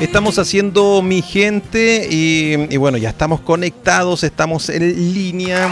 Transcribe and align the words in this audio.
Estamos 0.00 0.38
haciendo 0.38 1.00
mi 1.00 1.22
gente 1.22 2.06
y, 2.10 2.76
bueno, 2.76 2.98
ya 2.98 3.08
estamos 3.08 3.40
conectados, 3.40 4.24
estamos 4.24 4.68
en 4.68 5.14
línea 5.14 5.70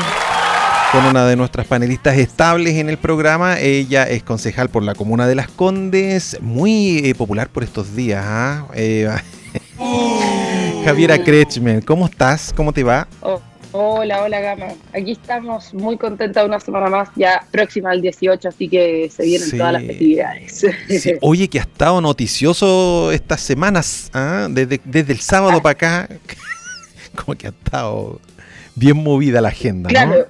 con 0.92 1.04
una 1.04 1.26
de 1.26 1.36
nuestras 1.36 1.66
panelistas 1.66 2.16
estables 2.16 2.76
en 2.76 2.88
el 2.88 2.96
programa. 2.96 3.58
Ella 3.60 4.04
es 4.04 4.22
concejal 4.22 4.70
por 4.70 4.82
la 4.82 4.94
comuna 4.94 5.26
de 5.26 5.34
Las 5.34 5.48
Condes, 5.48 6.38
muy 6.40 7.02
eh, 7.04 7.14
popular 7.14 7.50
por 7.50 7.64
estos 7.64 7.94
días. 7.94 8.24
¿ah? 8.26 8.66
Eh, 8.74 9.14
Javiera 10.86 11.22
Kretschmer, 11.22 11.84
¿cómo 11.84 12.06
estás? 12.06 12.50
¿Cómo 12.56 12.72
te 12.72 12.82
va? 12.82 13.06
Oh, 13.20 13.42
hola, 13.76 14.22
hola 14.22 14.40
Gama. 14.40 14.66
Aquí 14.92 15.12
estamos 15.12 15.74
muy 15.74 15.98
contentas 15.98 16.46
una 16.46 16.60
semana 16.60 16.88
más, 16.88 17.08
ya 17.16 17.44
próxima 17.50 17.90
al 17.90 18.00
18, 18.00 18.48
así 18.48 18.68
que 18.68 19.10
se 19.10 19.24
vienen 19.24 19.50
todas 19.50 19.72
las 19.72 19.82
festividades. 19.82 20.66
Oye, 21.20 21.48
que 21.48 21.58
ha 21.58 21.62
estado 21.62 22.00
noticioso 22.00 23.10
estas 23.10 23.40
semanas, 23.40 24.10
¿ah? 24.14 24.46
desde, 24.48 24.80
el 25.12 25.18
sábado 25.18 25.60
para 25.60 25.72
acá, 25.72 26.08
como 27.16 27.36
que 27.36 27.48
ha 27.48 27.50
estado 27.50 28.20
bien 28.76 28.96
movida 28.96 29.40
la 29.40 29.48
agenda. 29.48 29.90
Claro. 29.90 30.26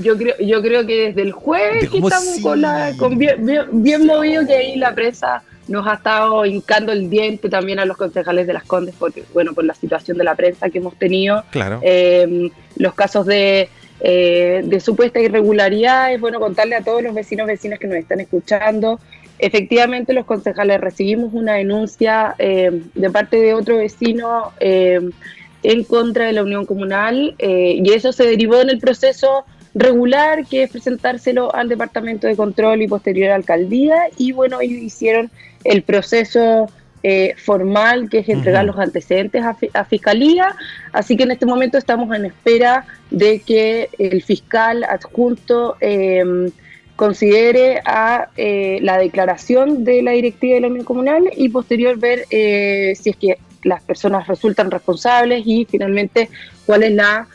Yo 0.00 0.16
creo, 0.16 0.34
yo 0.38 0.62
creo 0.62 0.86
que 0.86 1.08
desde 1.08 1.22
el 1.22 1.32
jueves 1.32 1.84
estamos 1.84 2.40
con, 2.42 2.60
la, 2.60 2.92
con 2.96 3.18
bien, 3.18 3.44
bien, 3.72 4.06
movido 4.06 4.46
que 4.46 4.54
ahí 4.54 4.76
la 4.76 4.94
prensa 4.94 5.42
nos 5.70 5.86
ha 5.86 5.94
estado 5.94 6.44
hincando 6.44 6.92
el 6.92 7.08
diente 7.08 7.48
también 7.48 7.78
a 7.78 7.84
los 7.84 7.96
concejales 7.96 8.46
de 8.46 8.52
las 8.52 8.64
Condes, 8.64 8.94
porque, 8.98 9.22
bueno, 9.32 9.54
por 9.54 9.64
la 9.64 9.74
situación 9.74 10.18
de 10.18 10.24
la 10.24 10.34
prensa 10.34 10.68
que 10.68 10.78
hemos 10.78 10.96
tenido. 10.96 11.44
Claro. 11.50 11.78
Eh, 11.82 12.50
los 12.76 12.92
casos 12.94 13.24
de, 13.24 13.68
eh, 14.00 14.62
de 14.64 14.80
supuesta 14.80 15.20
irregularidad, 15.20 16.12
es 16.12 16.20
bueno 16.20 16.40
contarle 16.40 16.74
a 16.74 16.82
todos 16.82 17.02
los 17.02 17.14
vecinos 17.14 17.46
vecinas 17.46 17.78
que 17.78 17.86
nos 17.86 17.96
están 17.96 18.18
escuchando. 18.18 18.98
Efectivamente, 19.38 20.12
los 20.12 20.26
concejales 20.26 20.80
recibimos 20.80 21.32
una 21.32 21.54
denuncia 21.54 22.34
eh, 22.38 22.82
de 22.94 23.10
parte 23.10 23.36
de 23.36 23.54
otro 23.54 23.76
vecino 23.78 24.52
en 24.58 25.84
contra 25.84 26.26
de 26.26 26.32
la 26.32 26.42
Unión 26.42 26.66
Comunal 26.66 27.36
y 27.38 27.92
eso 27.92 28.12
se 28.12 28.24
derivó 28.24 28.60
en 28.60 28.70
el 28.70 28.78
proceso 28.78 29.44
regular, 29.74 30.46
que 30.46 30.64
es 30.64 30.70
presentárselo 30.70 31.54
al 31.54 31.68
Departamento 31.68 32.26
de 32.26 32.36
Control 32.36 32.82
y 32.82 32.88
posterior 32.88 33.28
a 33.28 33.30
la 33.30 33.36
alcaldía. 33.36 33.96
Y 34.16 34.32
bueno, 34.32 34.60
ellos 34.60 34.82
hicieron 34.82 35.30
el 35.64 35.82
proceso 35.82 36.68
eh, 37.02 37.34
formal, 37.38 38.10
que 38.10 38.18
es 38.18 38.28
entregar 38.28 38.64
los 38.66 38.78
antecedentes 38.78 39.42
a, 39.42 39.84
Fiscalía. 39.84 40.54
Así 40.92 41.16
que 41.16 41.22
en 41.22 41.30
este 41.30 41.46
momento 41.46 41.78
estamos 41.78 42.14
en 42.14 42.26
espera 42.26 42.84
de 43.10 43.40
que 43.40 43.88
el 43.98 44.22
fiscal 44.22 44.84
adjunto 44.84 45.76
em, 45.80 46.50
considere 46.96 47.80
a 47.86 48.28
eh, 48.36 48.80
la 48.82 48.98
declaración 48.98 49.84
de 49.84 50.02
la 50.02 50.10
directiva 50.10 50.56
de 50.56 50.60
la 50.60 50.68
Unión 50.68 50.84
Comunal 50.84 51.30
y 51.34 51.48
posterior 51.48 51.98
ver 51.98 52.26
eh, 52.30 52.92
si 53.00 53.10
es 53.10 53.16
que 53.16 53.38
las 53.62 53.82
personas 53.82 54.26
resultan 54.26 54.70
responsables 54.70 55.42
y 55.46 55.66
finalmente 55.70 56.28
cuál 56.66 56.82
es 56.82 56.92
la 56.92 57.26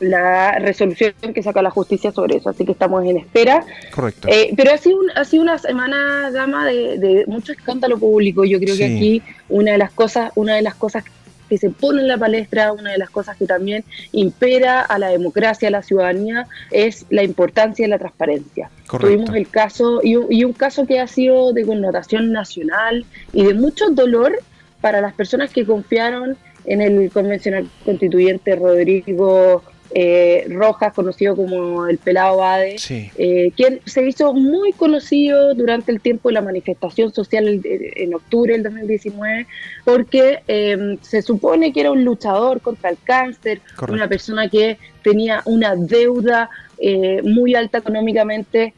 la 0.00 0.58
resolución 0.58 1.14
que 1.34 1.42
saca 1.42 1.62
la 1.62 1.70
justicia 1.70 2.12
sobre 2.12 2.36
eso, 2.36 2.50
así 2.50 2.64
que 2.64 2.72
estamos 2.72 3.04
en 3.04 3.16
espera. 3.16 3.64
Correcto. 3.94 4.28
Eh, 4.28 4.52
pero 4.56 4.72
ha 4.72 4.78
sido, 4.78 4.98
ha 5.14 5.24
sido 5.24 5.42
una 5.42 5.58
semana, 5.58 6.30
Gama, 6.30 6.66
de, 6.66 7.24
mucho 7.26 7.52
escándalo 7.52 7.98
público. 7.98 8.44
Yo 8.44 8.58
creo 8.58 8.76
que 8.76 8.84
aquí 8.84 9.22
una 9.48 9.72
de 9.72 9.78
las 9.78 9.92
cosas, 9.92 10.32
una 10.34 10.54
de 10.54 10.62
las 10.62 10.74
cosas 10.74 11.04
que 11.48 11.58
se 11.58 11.70
pone 11.70 12.02
en 12.02 12.08
la 12.08 12.18
palestra, 12.18 12.72
una 12.72 12.90
de 12.90 12.98
las 12.98 13.10
cosas 13.10 13.36
que 13.36 13.46
también 13.46 13.84
impera 14.12 14.80
a 14.80 14.98
la 14.98 15.08
democracia, 15.08 15.68
a 15.68 15.70
la 15.70 15.82
ciudadanía, 15.82 16.46
es 16.72 17.06
la 17.10 17.22
importancia 17.22 17.84
de 17.84 17.90
la 17.90 17.98
transparencia. 17.98 18.68
Tuvimos 18.90 19.34
el 19.34 19.48
caso, 19.48 20.00
y, 20.02 20.16
y 20.30 20.44
un 20.44 20.52
caso 20.52 20.86
que 20.86 21.00
ha 21.00 21.06
sido 21.06 21.52
de 21.52 21.64
connotación 21.64 22.32
nacional 22.32 23.04
y 23.32 23.44
de 23.44 23.54
mucho 23.54 23.90
dolor 23.90 24.38
para 24.80 25.00
las 25.00 25.14
personas 25.14 25.52
que 25.52 25.64
confiaron 25.64 26.36
en 26.64 26.80
el 26.82 27.10
convencional 27.10 27.68
constituyente 27.84 28.56
Rodrigo 28.56 29.62
eh, 29.90 30.46
Rojas, 30.50 30.92
conocido 30.92 31.36
como 31.36 31.86
el 31.86 31.98
Pelado 31.98 32.38
Bade, 32.38 32.76
eh, 32.88 33.52
quien 33.56 33.80
se 33.84 34.06
hizo 34.06 34.34
muy 34.34 34.72
conocido 34.72 35.54
durante 35.54 35.92
el 35.92 36.00
tiempo 36.00 36.28
de 36.28 36.34
la 36.34 36.42
manifestación 36.42 37.12
social 37.14 37.60
en 37.64 38.14
octubre 38.14 38.52
del 38.52 38.62
2019, 38.64 39.46
porque 39.84 40.40
em, 40.48 40.98
se 41.02 41.22
supone 41.22 41.72
que 41.72 41.80
era 41.80 41.92
un 41.92 42.04
luchador 42.04 42.60
contra 42.60 42.90
el 42.90 42.98
cáncer, 43.02 43.60
una 43.88 44.08
persona 44.08 44.48
que 44.48 44.78
tenía 45.02 45.42
una 45.44 45.76
deuda 45.76 46.50
eh, 46.78 47.22
muy 47.22 47.54
alta 47.54 47.78
económicamente 47.78 48.74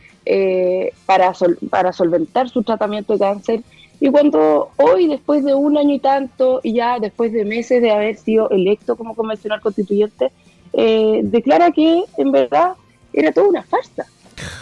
para, 1.06 1.32
para 1.70 1.90
solventar 1.90 2.50
su 2.50 2.62
tratamiento 2.62 3.14
de 3.14 3.18
cáncer. 3.18 3.60
Y 4.00 4.10
cuando 4.10 4.70
hoy, 4.76 5.08
después 5.08 5.44
de 5.44 5.54
un 5.54 5.76
año 5.76 5.94
y 5.94 5.98
tanto, 5.98 6.60
y 6.62 6.74
ya 6.74 6.98
después 7.00 7.32
de 7.32 7.44
meses 7.44 7.82
de 7.82 7.90
haber 7.90 8.16
sido 8.16 8.50
electo 8.50 8.94
como 8.94 9.14
convencional 9.14 9.60
constituyente, 9.60 10.30
eh, 10.72 11.20
declara 11.24 11.70
que 11.72 12.04
en 12.16 12.32
verdad 12.32 12.72
era 13.12 13.32
toda 13.32 13.48
una 13.48 13.62
farsa. 13.62 14.06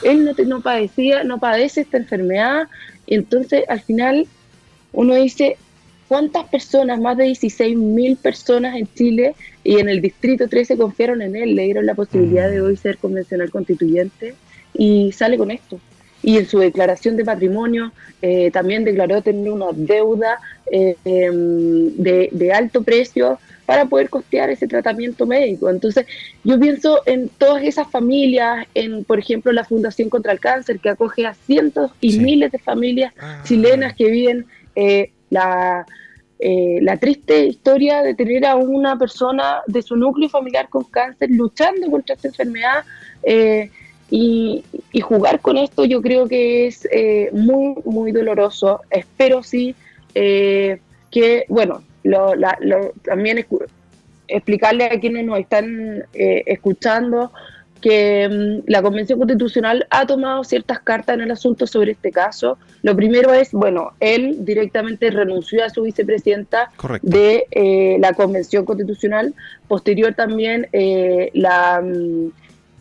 Él 0.03 0.25
no, 0.25 0.33
no 0.45 0.61
padecía, 0.63 1.25
no 1.25 1.39
padece 1.39 1.83
esta 1.83 1.99
enfermedad, 1.99 2.69
y 3.07 3.15
entonces 3.15 3.65
al 3.69 3.81
final 3.81 4.27
uno 4.93 5.15
dice, 5.15 5.57
¿cuántas 6.09 6.45
personas, 6.49 7.01
más 7.01 7.17
de 7.17 7.25
16 7.25 7.77
mil 7.77 8.17
personas 8.17 8.77
en 8.77 8.89
Chile 8.95 9.35
y 9.63 9.79
en 9.79 9.89
el 9.89 10.01
Distrito 10.01 10.49
13 10.49 10.77
confiaron 10.77 11.23
en 11.23 11.37
él, 11.37 11.55
le 11.55 11.65
dieron 11.65 11.87
la 11.87 11.95
posibilidad 11.95 12.51
de 12.51 12.61
mm. 12.61 12.65
hoy 12.65 12.77
ser 12.77 12.99
convencional 12.99 13.51
constituyente 13.51 14.35
y 14.75 15.13
sale 15.13 15.37
con 15.37 15.51
esto? 15.51 15.79
Y 16.23 16.39
en 16.39 16.47
su 16.47 16.59
declaración 16.59 17.17
de 17.17 17.25
patrimonio 17.25 17.93
eh, 18.23 18.51
también 18.51 18.85
declaró 18.85 19.23
tener 19.23 19.51
una 19.51 19.67
deuda 19.73 20.39
eh, 20.73 20.97
em, 21.05 21.95
de, 21.97 22.29
de 22.33 22.53
alto 22.53 22.83
precio 22.83 23.39
para 23.67 23.85
poder 23.85 24.09
costear 24.09 24.49
ese 24.49 24.67
tratamiento 24.69 25.27
médico. 25.27 25.69
Entonces, 25.69 26.07
yo 26.45 26.59
pienso 26.59 27.03
en 27.05 27.29
todas 27.29 27.65
esas 27.65 27.91
familias, 27.91 28.67
en, 28.75 29.05
por 29.05 29.19
ejemplo, 29.19 29.53
la 29.53 29.65
Fundación 29.65 30.09
contra 30.09 30.33
el 30.33 30.41
Cáncer, 30.41 30.79
que 30.79 30.89
acoge 30.89 31.27
a 31.27 31.35
cientos 31.35 31.91
y 32.01 32.19
miles 32.21 32.53
de 32.53 32.59
familias 32.59 33.13
ah. 33.19 33.43
chilenas 33.45 33.95
que 33.95 34.11
viven 34.11 34.47
eh, 34.77 35.11
la, 35.31 35.85
eh, 36.39 36.79
la 36.81 36.97
triste 36.99 37.47
historia 37.47 38.03
de 38.03 38.15
tener 38.15 38.47
a 38.47 38.55
una 38.55 38.97
persona 38.97 39.63
de 39.67 39.83
su 39.83 39.97
núcleo 39.97 40.29
familiar 40.29 40.69
con 40.69 40.85
cáncer 40.85 41.31
luchando 41.31 41.91
contra 41.91 42.15
esta 42.15 42.29
enfermedad. 42.29 42.85
Eh, 43.23 43.71
y, 44.11 44.65
jugar 45.03 45.41
con 45.41 45.59
esto 45.59 45.85
yo 45.85 46.01
creo 46.01 46.27
que 46.27 46.67
es 46.67 46.89
muy, 47.33 47.75
muy 47.85 48.13
doloroso. 48.13 48.81
Espero 48.91 49.43
sí 49.43 49.75
que, 50.15 51.45
bueno, 51.49 51.83
lo, 52.03 52.35
también 53.05 53.45
explicarle 54.29 54.85
a 54.85 55.01
quienes 55.01 55.25
nos 55.25 55.39
están 55.39 56.05
eh, 56.15 56.43
escuchando 56.47 57.33
que 57.81 58.29
mm, 58.29 58.71
la 58.71 58.83
Convención 58.83 59.19
Constitucional 59.19 59.87
ha 59.91 60.07
tomado 60.07 60.45
ciertas 60.45 60.81
cartas 60.81 61.15
en 61.15 61.23
el 61.23 61.31
asunto 61.31 61.67
sobre 61.67 61.93
este 61.93 62.11
caso. 62.11 62.59
Lo 62.83 62.97
primero 62.97 63.33
es, 63.33 63.53
bueno, 63.53 63.93
él 64.01 64.45
directamente 64.45 65.11
renunció 65.11 65.65
a 65.65 65.71
su 65.71 65.83
vicepresidenta 65.83 66.71
de 67.03 67.47
eh, 67.51 67.99
la 68.01 68.15
Convención 68.15 68.65
Constitucional. 68.65 69.35
Posterior 69.69 70.15
también 70.15 70.69
eh, 70.73 71.31
la, 71.35 71.81
mm, 71.83 72.31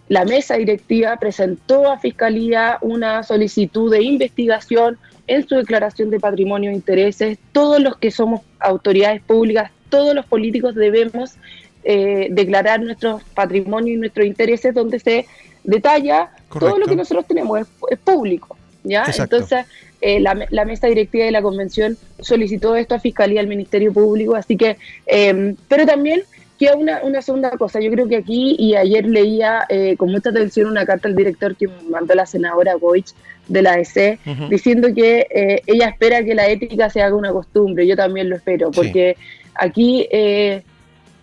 la 0.07 0.23
mesa 0.23 0.55
directiva 0.55 1.17
presentó 1.17 1.91
a 1.91 1.99
Fiscalía 1.99 2.77
una 2.81 3.23
solicitud 3.23 3.91
de 3.91 4.03
investigación 4.03 4.97
en 5.27 5.47
su 5.47 5.55
declaración 5.55 6.11
de 6.11 6.19
patrimonio 6.19 6.69
e 6.69 6.73
intereses. 6.73 7.39
Todos 7.51 7.81
los 7.81 7.97
que 7.97 8.11
somos 8.11 8.41
autoridades 8.59 9.21
públicas, 9.21 9.71
todos 9.89 10.13
los 10.13 10.25
políticos 10.25 10.75
debemos 10.75 11.35
eh, 11.83 12.27
declarar 12.31 12.81
nuestros 12.81 13.23
patrimonios 13.33 13.95
y 13.95 13.99
nuestros 13.99 14.27
intereses 14.27 14.73
donde 14.73 14.99
se 14.99 15.25
detalla 15.63 16.29
todo 16.51 16.77
lo 16.77 16.85
que 16.85 16.95
nosotros 16.95 17.25
tenemos, 17.25 17.67
es, 17.89 17.99
público. 17.99 18.55
¿ya? 18.83 19.05
Entonces, 19.17 19.65
eh, 20.01 20.19
la, 20.19 20.65
mesa 20.65 20.85
directiva 20.85 21.25
de 21.25 21.31
la 21.31 21.41
convención 21.41 21.97
solicitó 22.19 22.75
esto 22.75 22.93
a 22.93 22.99
Fiscalía, 22.99 23.39
al 23.39 23.47
Ministerio 23.47 23.91
Público, 23.91 24.35
así 24.35 24.55
que, 24.55 24.77
eh, 25.07 25.55
pero 25.67 25.85
también 25.87 26.21
Queda 26.57 26.75
una, 26.75 27.03
una 27.03 27.21
segunda 27.21 27.51
cosa, 27.51 27.81
yo 27.81 27.91
creo 27.91 28.07
que 28.07 28.15
aquí, 28.15 28.55
y 28.57 28.75
ayer 28.75 29.05
leía 29.05 29.65
eh, 29.67 29.95
con 29.97 30.09
mucha 30.09 30.29
atención 30.29 30.69
una 30.69 30.85
carta 30.85 31.09
al 31.09 31.15
director 31.15 31.55
que 31.55 31.67
mandó 31.89 32.15
la 32.15 32.25
senadora 32.25 32.75
Goich 32.75 33.13
de 33.49 33.61
la 33.61 33.77
EC, 33.77 34.19
diciendo 34.49 34.87
que 34.95 35.27
eh, 35.29 35.61
ella 35.67 35.89
espera 35.89 36.23
que 36.23 36.33
la 36.33 36.47
ética 36.47 36.89
se 36.89 37.01
haga 37.01 37.15
una 37.15 37.31
costumbre, 37.31 37.85
yo 37.85 37.97
también 37.97 38.29
lo 38.29 38.37
espero, 38.37 38.71
porque 38.71 39.17
aquí 39.53 40.07
eh, 40.11 40.63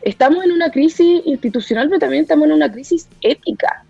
estamos 0.03 0.45
en 0.45 0.53
una 0.53 0.71
crisis 0.71 1.23
institucional, 1.25 1.89
pero 1.89 2.01
también 2.01 2.23
estamos 2.23 2.47
en 2.47 2.53
una 2.53 2.71
crisis 2.71 3.09
ética. 3.23 3.85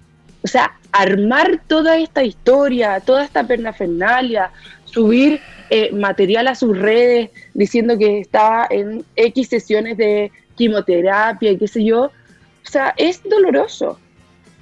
O 0.44 0.48
sea, 0.48 0.72
armar 0.92 1.60
toda 1.66 1.98
esta 1.98 2.22
historia, 2.22 3.00
toda 3.00 3.24
esta 3.24 3.44
pernafernalia, 3.44 4.50
subir 4.84 5.40
material 5.94 6.48
a 6.48 6.54
sus 6.54 6.76
redes 6.76 7.30
diciendo 7.54 7.96
que 7.96 8.20
estaba 8.20 8.66
en 8.68 9.06
X 9.16 9.48
sesiones 9.48 9.96
de 9.96 10.30
quimioterapia 10.62 11.52
y 11.52 11.58
qué 11.58 11.68
sé 11.68 11.84
yo. 11.84 12.04
O 12.04 12.70
sea, 12.70 12.94
es 12.96 13.20
doloroso. 13.24 13.98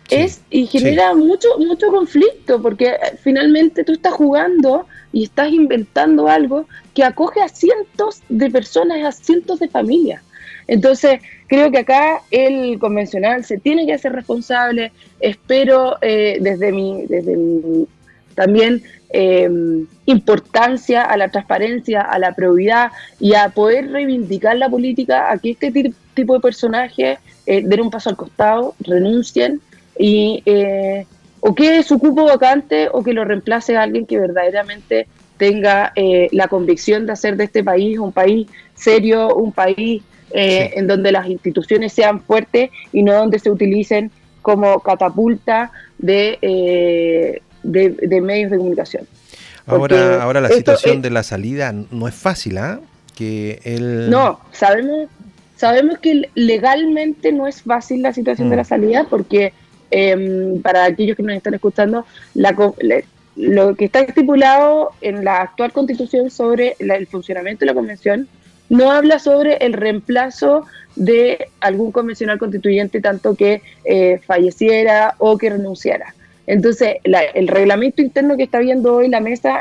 es 0.08 0.40
y 0.50 0.66
genera 0.66 1.14
mucho 1.14 1.48
mucho 1.58 1.88
conflicto 1.88 2.60
porque 2.60 2.96
finalmente 3.22 3.84
tú 3.84 3.92
estás 3.92 4.14
jugando 4.14 4.86
y 5.12 5.24
estás 5.24 5.52
inventando 5.52 6.28
algo 6.28 6.66
que 6.94 7.04
acoge 7.04 7.40
a 7.42 7.48
cientos 7.48 8.22
de 8.28 8.50
personas, 8.50 9.04
a 9.04 9.12
cientos 9.12 9.60
de 9.60 9.68
familias. 9.68 10.22
Entonces, 10.66 11.20
creo 11.48 11.70
que 11.70 11.78
acá 11.78 12.22
el 12.30 12.78
convencional 12.78 13.44
se 13.44 13.58
tiene 13.58 13.86
que 13.86 13.94
hacer 13.94 14.12
responsable. 14.12 14.92
Espero 15.18 15.96
eh, 16.00 16.38
desde 16.40 16.70
mi, 16.72 17.06
desde 17.06 17.36
también 18.40 18.82
em, 19.10 19.86
importancia 20.06 21.02
a 21.02 21.14
la 21.18 21.28
transparencia, 21.28 22.00
a 22.00 22.18
la 22.18 22.32
probidad 22.32 22.90
y 23.18 23.34
a 23.34 23.50
poder 23.50 23.90
reivindicar 23.90 24.56
la 24.56 24.70
política 24.70 25.30
a 25.30 25.36
que 25.36 25.50
este 25.50 25.92
tipo 26.14 26.32
de 26.32 26.40
personajes 26.40 27.18
eh, 27.44 27.62
den 27.62 27.82
un 27.82 27.90
paso 27.90 28.08
al 28.08 28.16
costado, 28.16 28.74
renuncien 28.80 29.60
y 29.98 30.42
eh, 30.46 31.04
o 31.40 31.54
que 31.54 31.82
su 31.82 31.98
cupo 31.98 32.24
vacante 32.24 32.88
o 32.90 33.02
que 33.02 33.12
lo 33.12 33.26
reemplace 33.26 33.76
a 33.76 33.82
alguien 33.82 34.06
que 34.06 34.18
verdaderamente 34.18 35.06
tenga 35.36 35.92
eh, 35.96 36.28
la 36.32 36.48
convicción 36.48 37.04
de 37.04 37.12
hacer 37.12 37.36
de 37.36 37.44
este 37.44 37.62
país 37.62 37.98
un 37.98 38.12
país 38.12 38.48
serio, 38.74 39.34
un 39.34 39.52
país 39.52 40.02
eh, 40.30 40.72
en 40.76 40.86
donde 40.86 41.12
las 41.12 41.28
instituciones 41.28 41.92
sean 41.92 42.22
fuertes 42.22 42.70
y 42.90 43.02
no 43.02 43.12
donde 43.12 43.38
se 43.38 43.50
utilicen 43.50 44.10
como 44.40 44.80
catapulta 44.80 45.72
de, 45.98 47.42
eh, 47.64 47.96
de, 48.00 48.20
medios 48.20 48.50
de 48.50 48.58
comunicación. 48.58 49.06
ahora, 49.66 50.22
ahora 50.22 50.40
la 50.40 50.48
situación 50.48 51.02
de 51.02 51.10
la 51.10 51.22
salida 51.22 51.72
no 51.72 52.08
es 52.08 52.14
fácil, 52.14 52.58
¿ah? 52.58 52.80
Que 53.14 53.60
el... 53.64 54.08
No, 54.10 54.40
sabemos, 54.52 55.08
sabemos 55.56 55.98
que 55.98 56.30
legalmente 56.34 57.32
no 57.32 57.46
es 57.46 57.62
fácil 57.62 58.02
la 58.02 58.12
situación 58.12 58.50
de 58.50 58.56
la 58.56 58.62
mm. 58.62 58.66
salida 58.66 59.06
porque 59.08 59.52
Em, 59.90 60.62
para 60.62 60.84
aquellos 60.84 61.16
que 61.16 61.22
nos 61.22 61.36
están 61.36 61.54
escuchando, 61.54 62.06
lo 63.36 63.74
que 63.74 63.84
está 63.84 64.00
estipulado 64.00 64.90
en 65.00 65.24
la 65.24 65.42
actual 65.42 65.72
constitución 65.72 66.30
sobre 66.30 66.76
el 66.78 67.06
funcionamiento 67.06 67.60
de 67.60 67.66
la 67.66 67.74
convención 67.74 68.28
no 68.68 68.92
habla 68.92 69.18
sobre 69.18 69.56
el 69.56 69.72
reemplazo 69.72 70.64
de 70.94 71.48
algún 71.60 71.90
convencional 71.90 72.38
constituyente 72.38 73.00
tanto 73.00 73.34
que 73.34 73.62
eh, 73.84 74.20
falleciera 74.24 75.16
o 75.18 75.36
que 75.38 75.50
renunciara. 75.50 76.14
Entonces, 76.50 76.96
el 77.04 77.46
reglamento 77.46 78.02
interno 78.02 78.36
que 78.36 78.42
está 78.42 78.58
viendo 78.58 78.96
hoy 78.96 79.08
la 79.08 79.20
mesa, 79.20 79.60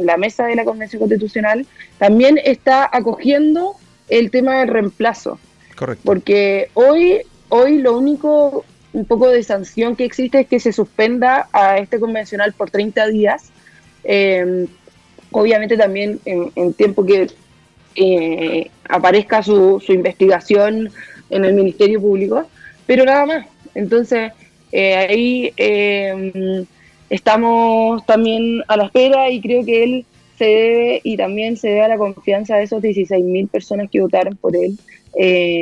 la 0.00 0.16
mesa 0.16 0.44
de 0.44 0.56
la 0.56 0.64
Convención 0.64 0.98
Constitucional 0.98 1.66
también 1.98 2.36
está 2.42 2.88
acogiendo 2.90 3.76
el 4.08 4.32
tema 4.32 4.58
del 4.58 4.70
reemplazo. 4.70 5.38
Correcto. 5.76 6.02
Porque 6.04 6.68
hoy, 6.74 7.20
hoy 7.48 7.78
lo 7.78 7.96
único 7.96 8.64
un 8.92 9.04
poco 9.04 9.28
de 9.28 9.44
sanción 9.44 9.94
que 9.94 10.04
existe 10.04 10.40
es 10.40 10.48
que 10.48 10.58
se 10.58 10.72
suspenda 10.72 11.48
a 11.52 11.78
este 11.78 12.00
convencional 12.00 12.54
por 12.54 12.72
30 12.72 13.06
días. 13.06 13.52
Eh, 14.02 14.66
obviamente 15.30 15.76
también 15.76 16.18
en, 16.24 16.74
tiempo 16.74 17.06
que 17.06 17.28
eh, 17.94 18.68
aparezca 18.88 19.44
su, 19.44 19.80
investigación 19.86 20.90
en 21.30 21.44
el 21.44 21.54
Ministerio 21.54 22.00
Público, 22.00 22.48
pero 22.84 23.04
nada 23.04 23.26
más. 23.26 23.46
Entonces, 23.76 24.32
eh, 24.72 24.96
ahí 24.96 25.52
estamos 27.08 28.04
también 28.06 28.62
a 28.68 28.76
la 28.76 28.84
espera 28.84 29.30
y 29.30 29.40
creo 29.40 29.64
que 29.64 29.82
él 29.84 30.04
se 30.38 30.44
debe 30.44 31.00
y 31.04 31.16
también 31.16 31.56
se 31.56 31.68
debe 31.68 31.82
a 31.82 31.88
la 31.88 31.98
confianza 31.98 32.56
de 32.56 32.64
esos 32.64 32.82
16.000 32.82 33.48
personas 33.48 33.90
que 33.90 34.00
votaron 34.00 34.36
por 34.36 34.54
él 34.56 34.78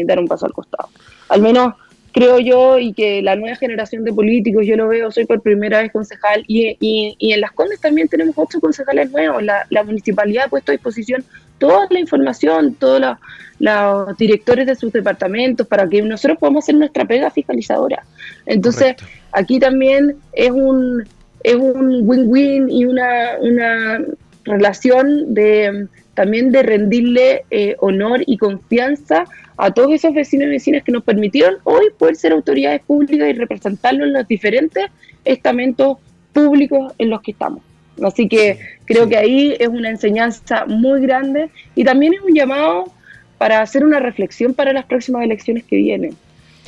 dar 0.06 0.18
un 0.18 0.28
paso 0.28 0.46
al 0.46 0.52
costado. 0.52 0.88
Al 1.28 1.42
menos 1.42 1.74
creo 2.12 2.38
yo, 2.40 2.78
y 2.78 2.92
que 2.92 3.22
la 3.22 3.36
nueva 3.36 3.56
generación 3.56 4.04
de 4.04 4.12
políticos, 4.12 4.66
yo 4.66 4.76
lo 4.76 4.88
veo, 4.88 5.10
soy 5.10 5.26
por 5.26 5.40
primera 5.40 5.82
vez 5.82 5.92
concejal, 5.92 6.44
y, 6.46 6.76
y, 6.80 7.32
en 7.32 7.40
Las 7.40 7.52
Condes 7.52 7.80
también 7.80 8.08
tenemos 8.08 8.34
ocho 8.36 8.60
concejales 8.60 9.10
nuevos, 9.10 9.42
la, 9.42 9.84
municipalidad 9.84 10.46
ha 10.46 10.48
puesto 10.48 10.72
a 10.72 10.74
disposición 10.74 11.24
toda 11.58 11.86
la 11.90 12.00
información, 12.00 12.74
todos 12.74 13.00
los, 13.58 14.16
directores 14.16 14.66
de 14.66 14.74
sus 14.76 14.92
departamentos, 14.92 15.66
para 15.66 15.88
que 15.88 16.00
nosotros 16.02 16.38
podamos 16.38 16.64
hacer 16.64 16.76
nuestra 16.76 17.04
pega 17.04 17.30
fiscalizadora. 17.30 18.04
Entonces, 18.46 18.94
aquí 19.32 19.58
también 19.58 20.16
es 20.32 20.50
un 20.50 21.04
es 21.44 21.54
un 21.54 22.00
win-win 22.08 22.68
y 22.68 22.84
una, 22.84 23.38
una 23.40 24.00
relación 24.44 25.34
de 25.34 25.86
también 26.14 26.50
de 26.50 26.64
rendirle 26.64 27.44
eh, 27.50 27.76
honor 27.78 28.22
y 28.26 28.38
confianza 28.38 29.24
a 29.56 29.70
todos 29.72 29.92
esos 29.92 30.12
vecinos 30.12 30.48
y 30.48 30.50
vecinas 30.50 30.82
que 30.82 30.90
nos 30.90 31.04
permitieron 31.04 31.58
hoy 31.62 31.90
poder 31.96 32.16
ser 32.16 32.32
autoridades 32.32 32.80
públicas 32.82 33.28
y 33.28 33.32
representarlos 33.34 34.08
en 34.08 34.14
los 34.14 34.26
diferentes 34.26 34.86
estamentos 35.24 35.98
públicos 36.32 36.92
en 36.98 37.10
los 37.10 37.22
que 37.22 37.30
estamos. 37.30 37.62
Así 38.02 38.28
que 38.28 38.58
creo 38.84 39.08
que 39.08 39.16
ahí 39.16 39.56
es 39.58 39.68
una 39.68 39.90
enseñanza 39.90 40.66
muy 40.66 41.00
grande 41.00 41.50
y 41.74 41.84
también 41.84 42.14
es 42.14 42.20
un 42.20 42.34
llamado 42.34 42.92
para 43.38 43.60
hacer 43.60 43.84
una 43.84 44.00
reflexión 44.00 44.54
para 44.54 44.72
las 44.72 44.86
próximas 44.86 45.24
elecciones 45.24 45.64
que 45.64 45.76
vienen. 45.76 46.16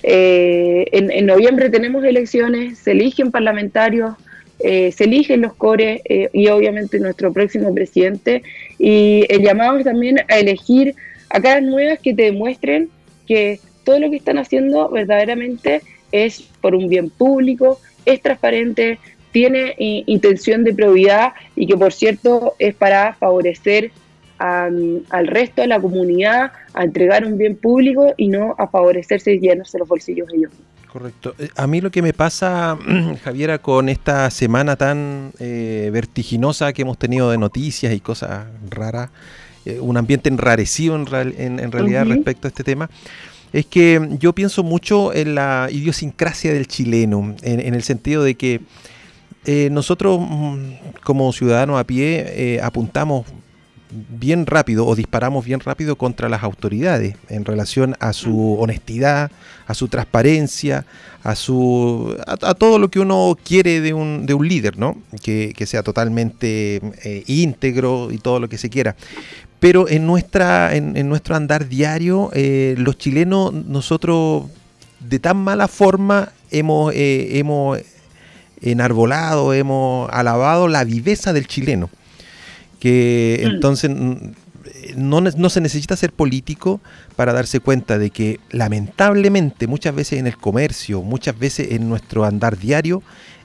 Eh, 0.02 0.86
en, 0.92 1.26
noviembre 1.26 1.68
tenemos 1.68 2.04
elecciones, 2.04 2.78
se 2.78 2.92
eligen 2.92 3.30
parlamentarios, 3.30 4.14
eh, 4.60 4.92
se 4.92 5.04
eligen 5.04 5.42
los 5.42 5.54
cores 5.54 6.00
eh, 6.04 6.28
y 6.32 6.48
obviamente 6.48 6.98
nuestro 6.98 7.32
próximo 7.32 7.74
presidente. 7.74 8.42
Y 8.78 9.24
el 9.28 9.42
llamado 9.42 9.78
es 9.78 9.84
también 9.84 10.20
a 10.28 10.38
elegir 10.38 10.94
a 11.28 11.40
caras 11.40 11.62
nuevas 11.62 11.98
que 11.98 12.14
te 12.14 12.24
demuestren 12.24 12.88
que 13.26 13.60
todo 13.84 13.98
lo 13.98 14.10
que 14.10 14.16
están 14.16 14.38
haciendo 14.38 14.88
verdaderamente 14.88 15.82
es 16.12 16.42
por 16.60 16.74
un 16.74 16.88
bien 16.88 17.10
público, 17.10 17.80
es 18.04 18.20
transparente, 18.20 18.98
tiene 19.32 19.74
intención 19.78 20.64
de 20.64 20.74
probidad 20.74 21.32
y 21.56 21.66
que 21.66 21.76
por 21.76 21.92
cierto 21.92 22.54
es 22.58 22.74
para 22.74 23.14
favorecer 23.14 23.92
al 24.38 25.26
resto 25.26 25.60
de 25.60 25.68
la 25.68 25.80
comunidad 25.80 26.52
a 26.72 26.84
entregar 26.84 27.26
un 27.26 27.36
bien 27.36 27.56
público 27.56 28.14
y 28.16 28.28
no 28.28 28.54
a 28.58 28.66
favorecerse 28.68 29.34
y 29.34 29.40
llenarse 29.40 29.78
los 29.78 29.86
bolsillos 29.86 30.28
ellos. 30.32 30.50
Correcto. 30.90 31.34
Eh, 31.38 31.48
a 31.54 31.66
mí 31.66 31.80
lo 31.80 31.90
que 31.90 32.02
me 32.02 32.12
pasa, 32.12 32.76
Javiera, 33.24 33.58
con 33.58 33.88
esta 33.88 34.30
semana 34.30 34.76
tan 34.76 35.32
eh, 35.38 35.90
vertiginosa 35.92 36.72
que 36.72 36.82
hemos 36.82 36.98
tenido 36.98 37.30
de 37.30 37.38
noticias 37.38 37.92
y 37.92 38.00
cosas 38.00 38.46
raras, 38.68 39.10
eh, 39.66 39.78
un 39.78 39.96
ambiente 39.96 40.28
enrarecido 40.28 40.96
en, 40.96 41.06
realidad 41.06 42.06
respecto 42.06 42.48
a 42.48 42.50
este 42.50 42.64
tema, 42.64 42.90
es 43.52 43.66
que 43.66 44.00
yo 44.18 44.32
pienso 44.32 44.62
mucho 44.62 45.12
en 45.12 45.34
la 45.34 45.68
idiosincrasia 45.70 46.52
del 46.52 46.66
chileno, 46.66 47.36
en, 47.42 47.74
el 47.74 47.82
sentido 47.82 48.22
de 48.22 48.36
que 48.36 48.60
eh, 49.44 49.68
nosotros 49.70 50.20
mm, 50.20 51.00
como 51.02 51.32
ciudadanos 51.32 51.78
a 51.78 51.84
pie 51.84 52.24
eh, 52.28 52.60
apuntamos 52.62 53.26
bien 53.92 54.46
rápido 54.46 54.86
o 54.86 54.94
disparamos 54.94 55.44
bien 55.44 55.58
rápido 55.58 55.96
contra 55.96 56.28
las 56.28 56.44
autoridades 56.44 57.16
en 57.28 57.44
relación 57.44 57.96
a 57.98 58.12
su 58.12 58.56
honestidad, 58.60 59.32
a 59.66 59.74
su 59.74 59.88
transparencia, 59.88 60.86
a 61.24 61.34
su 61.34 62.16
a, 62.26 62.54
todo 62.54 62.78
lo 62.78 62.88
que 62.88 63.00
uno 63.00 63.36
quiere 63.42 63.80
de 63.80 63.92
un, 63.92 64.26
de 64.26 64.34
un 64.34 64.46
líder, 64.46 64.78
¿no? 64.78 64.96
Que, 65.22 65.52
sea 65.66 65.82
totalmente 65.82 66.80
íntegro 67.26 68.12
y 68.12 68.18
todo 68.18 68.38
lo 68.38 68.48
que 68.48 68.58
se 68.58 68.70
quiera. 68.70 68.94
Pero 69.60 69.88
en, 69.90 70.06
nuestra, 70.06 70.74
en, 70.74 71.08
nuestro 71.08 71.36
andar 71.36 71.68
diario, 71.68 72.30
eh, 72.32 72.74
los 72.78 72.96
chilenos, 72.96 73.52
nosotros 73.52 74.44
de 75.00 75.18
tan 75.18 75.36
mala 75.36 75.68
forma 75.68 76.32
hemos, 76.50 76.94
eh, 76.94 77.38
hemos 77.38 77.78
enarbolado, 78.62 79.52
hemos 79.54 80.10
alabado 80.12 80.68
la 80.68 80.84
viveza 80.84 81.32
del 81.32 81.46
chileno. 81.46 81.90
Que 82.78 83.42
mm. 83.44 83.46
entonces 83.48 83.90
no, 84.96 85.20
no, 85.20 85.50
se 85.50 85.60
necesita 85.60 85.96
ser 85.96 86.12
político 86.12 86.80
para 87.16 87.32
darse 87.32 87.60
cuenta 87.60 87.98
de 87.98 88.10
que 88.10 88.40
lamentablemente 88.50 89.66
muchas 89.66 89.94
veces 89.94 90.18
en 90.18 90.26
el 90.26 90.36
comercio, 90.36 91.02
muchas 91.02 91.38
veces 91.38 91.72
en 91.72 91.88
nuestro 91.88 92.24
andar 92.24 92.58
diario, 92.58 93.02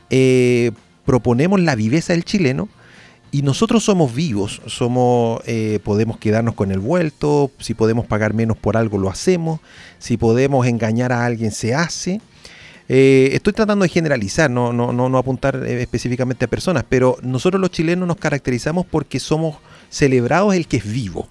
eh, 0.09 0.71
proponemos 1.05 1.59
la 1.59 1.75
viveza 1.75 2.13
del 2.13 2.25
chileno 2.25 2.69
y 3.31 3.41
nosotros 3.41 3.83
somos 3.83 4.15
vivos, 4.15 4.61
somos, 4.67 5.41
eh, 5.45 5.79
podemos 5.83 6.17
quedarnos 6.17 6.55
con 6.55 6.71
el 6.71 6.79
vuelto, 6.79 7.51
si 7.59 7.73
podemos 7.73 8.05
pagar 8.05 8.33
menos 8.33 8.57
por 8.57 8.77
algo 8.77 8.97
lo 8.97 9.09
hacemos, 9.09 9.59
si 9.99 10.17
podemos 10.17 10.65
engañar 10.67 11.11
a 11.11 11.25
alguien 11.25 11.51
se 11.51 11.75
hace. 11.75 12.21
Eh, 12.87 13.29
estoy 13.33 13.53
tratando 13.53 13.83
de 13.83 13.89
generalizar, 13.89 14.49
no, 14.49 15.17
apuntar 15.17 15.63
eh, 15.65 15.81
específicamente 15.81 16.45
a 16.45 16.47
personas, 16.47 16.85
pero 16.87 17.17
nosotros 17.21 17.59
los 17.59 17.71
chilenos 17.71 18.07
nos 18.07 18.17
caracterizamos 18.17 18.85
porque 18.85 19.19
somos 19.19 19.57
celebrados 19.89 20.55
el 20.55 20.67
que 20.67 20.77
es 20.77 20.91
vivo. 20.91 21.27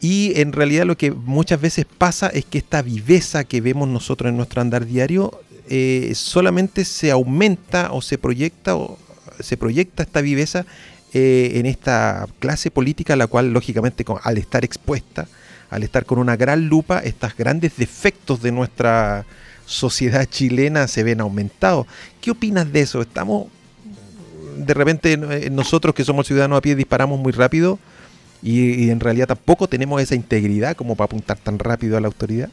Y 0.00 0.40
en 0.40 0.52
realidad 0.52 0.86
lo 0.86 0.96
que 0.96 1.10
muchas 1.10 1.60
veces 1.60 1.86
pasa 1.86 2.28
es 2.28 2.44
que 2.44 2.58
esta 2.58 2.82
viveza 2.82 3.44
que 3.44 3.60
vemos 3.60 3.88
nosotros 3.88 4.30
en 4.30 4.36
nuestro 4.36 4.60
andar 4.60 4.86
diario 4.86 5.40
solamente 6.14 6.86
se 6.86 7.10
aumenta 7.10 7.92
o 7.92 8.00
se 8.00 8.16
proyecta 8.16 8.74
o 8.74 8.96
se 9.40 9.56
proyecta 9.56 10.02
esta 10.02 10.20
viveza 10.20 10.64
eh, 11.14 11.52
en 11.54 11.66
esta 11.66 12.26
clase 12.38 12.70
política, 12.70 13.16
la 13.16 13.26
cual 13.26 13.52
lógicamente 13.52 14.04
al 14.22 14.38
estar 14.38 14.64
expuesta, 14.64 15.26
al 15.70 15.82
estar 15.82 16.04
con 16.04 16.18
una 16.18 16.36
gran 16.36 16.68
lupa, 16.68 16.98
estos 16.98 17.34
grandes 17.36 17.76
defectos 17.76 18.42
de 18.42 18.52
nuestra 18.52 19.24
sociedad 19.68 20.24
chilena 20.24 20.88
se 20.88 21.02
ven 21.02 21.20
aumentados. 21.20 21.86
¿Qué 22.20 22.30
opinas 22.30 22.72
de 22.72 22.80
eso? 22.80 23.02
¿Estamos 23.02 23.48
de 24.56 24.74
repente 24.74 25.12
eh, 25.12 25.50
nosotros 25.50 25.94
que 25.94 26.04
somos 26.04 26.26
ciudadanos 26.26 26.58
a 26.58 26.60
pie 26.60 26.74
disparamos 26.74 27.20
muy 27.20 27.32
rápido 27.32 27.78
y, 28.42 28.90
en 28.90 29.00
realidad 29.00 29.26
tampoco 29.26 29.68
tenemos 29.68 30.00
esa 30.00 30.14
integridad 30.14 30.76
como 30.76 30.94
para 30.94 31.06
apuntar 31.06 31.38
tan 31.38 31.58
rápido 31.58 31.96
a 31.96 32.00
la 32.00 32.06
autoridad. 32.06 32.48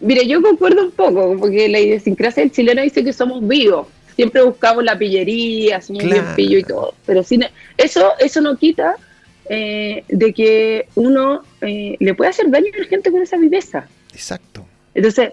Mire, 0.00 0.26
yo 0.26 0.42
concuerdo 0.42 0.82
un 0.82 0.90
poco, 0.90 1.34
porque 1.38 1.66
la 1.70 1.80
idiosincrasia 1.80 2.42
del 2.42 2.52
chileno 2.52 2.82
dice 2.82 3.02
que 3.02 3.14
somos 3.14 3.46
vivos. 3.46 3.86
Siempre 4.16 4.42
buscamos 4.42 4.84
la 4.84 4.98
pillería, 4.98 5.80
somos 5.80 6.04
bien 6.04 6.24
pillo 6.36 6.58
y 6.58 6.62
todo. 6.62 6.94
Pero 7.06 7.22
sin, 7.22 7.46
eso, 7.78 8.12
eso 8.18 8.42
no 8.42 8.58
quita 8.58 8.96
eh, 9.48 10.04
de 10.08 10.34
que 10.34 10.86
uno 10.94 11.42
eh, 11.62 11.96
le 11.98 12.14
puede 12.14 12.30
hacer 12.30 12.50
daño 12.50 12.66
a 12.74 12.80
la 12.80 12.84
gente 12.84 13.10
con 13.10 13.22
esa 13.22 13.38
viveza. 13.38 13.88
Exacto. 14.12 14.66
Entonces, 14.94 15.32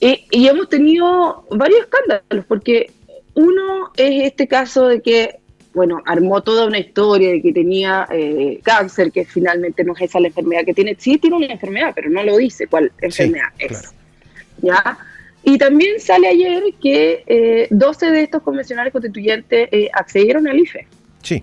y, 0.00 0.26
y 0.30 0.48
hemos 0.48 0.68
tenido 0.68 1.46
varios 1.50 1.80
escándalos, 1.80 2.44
porque 2.46 2.90
uno 3.34 3.90
es 3.96 4.24
este 4.24 4.46
caso 4.48 4.88
de 4.88 5.00
que, 5.00 5.40
bueno, 5.74 6.02
armó 6.04 6.42
toda 6.42 6.66
una 6.66 6.78
historia 6.78 7.30
de 7.30 7.42
que 7.42 7.52
tenía 7.52 8.06
eh, 8.10 8.60
cáncer, 8.62 9.12
que 9.12 9.24
finalmente 9.24 9.84
no 9.84 9.94
es 9.94 10.02
esa 10.02 10.20
la 10.20 10.28
enfermedad 10.28 10.64
que 10.64 10.74
tiene. 10.74 10.96
Sí 10.98 11.18
tiene 11.18 11.36
una 11.36 11.46
enfermedad, 11.46 11.92
pero 11.94 12.10
no 12.10 12.22
lo 12.22 12.36
dice 12.36 12.66
cuál 12.66 12.92
enfermedad 13.00 13.48
es. 13.58 13.92
¿Ya? 14.62 14.98
Y 15.42 15.56
también 15.56 16.00
sale 16.00 16.28
ayer 16.28 16.62
que 16.82 17.24
eh, 17.26 17.68
12 17.70 18.10
de 18.10 18.22
estos 18.22 18.42
convencionales 18.42 18.92
constituyentes 18.92 19.68
eh, 19.72 19.88
accedieron 19.92 20.46
al 20.48 20.58
IFE. 20.58 20.86
Sí. 21.22 21.42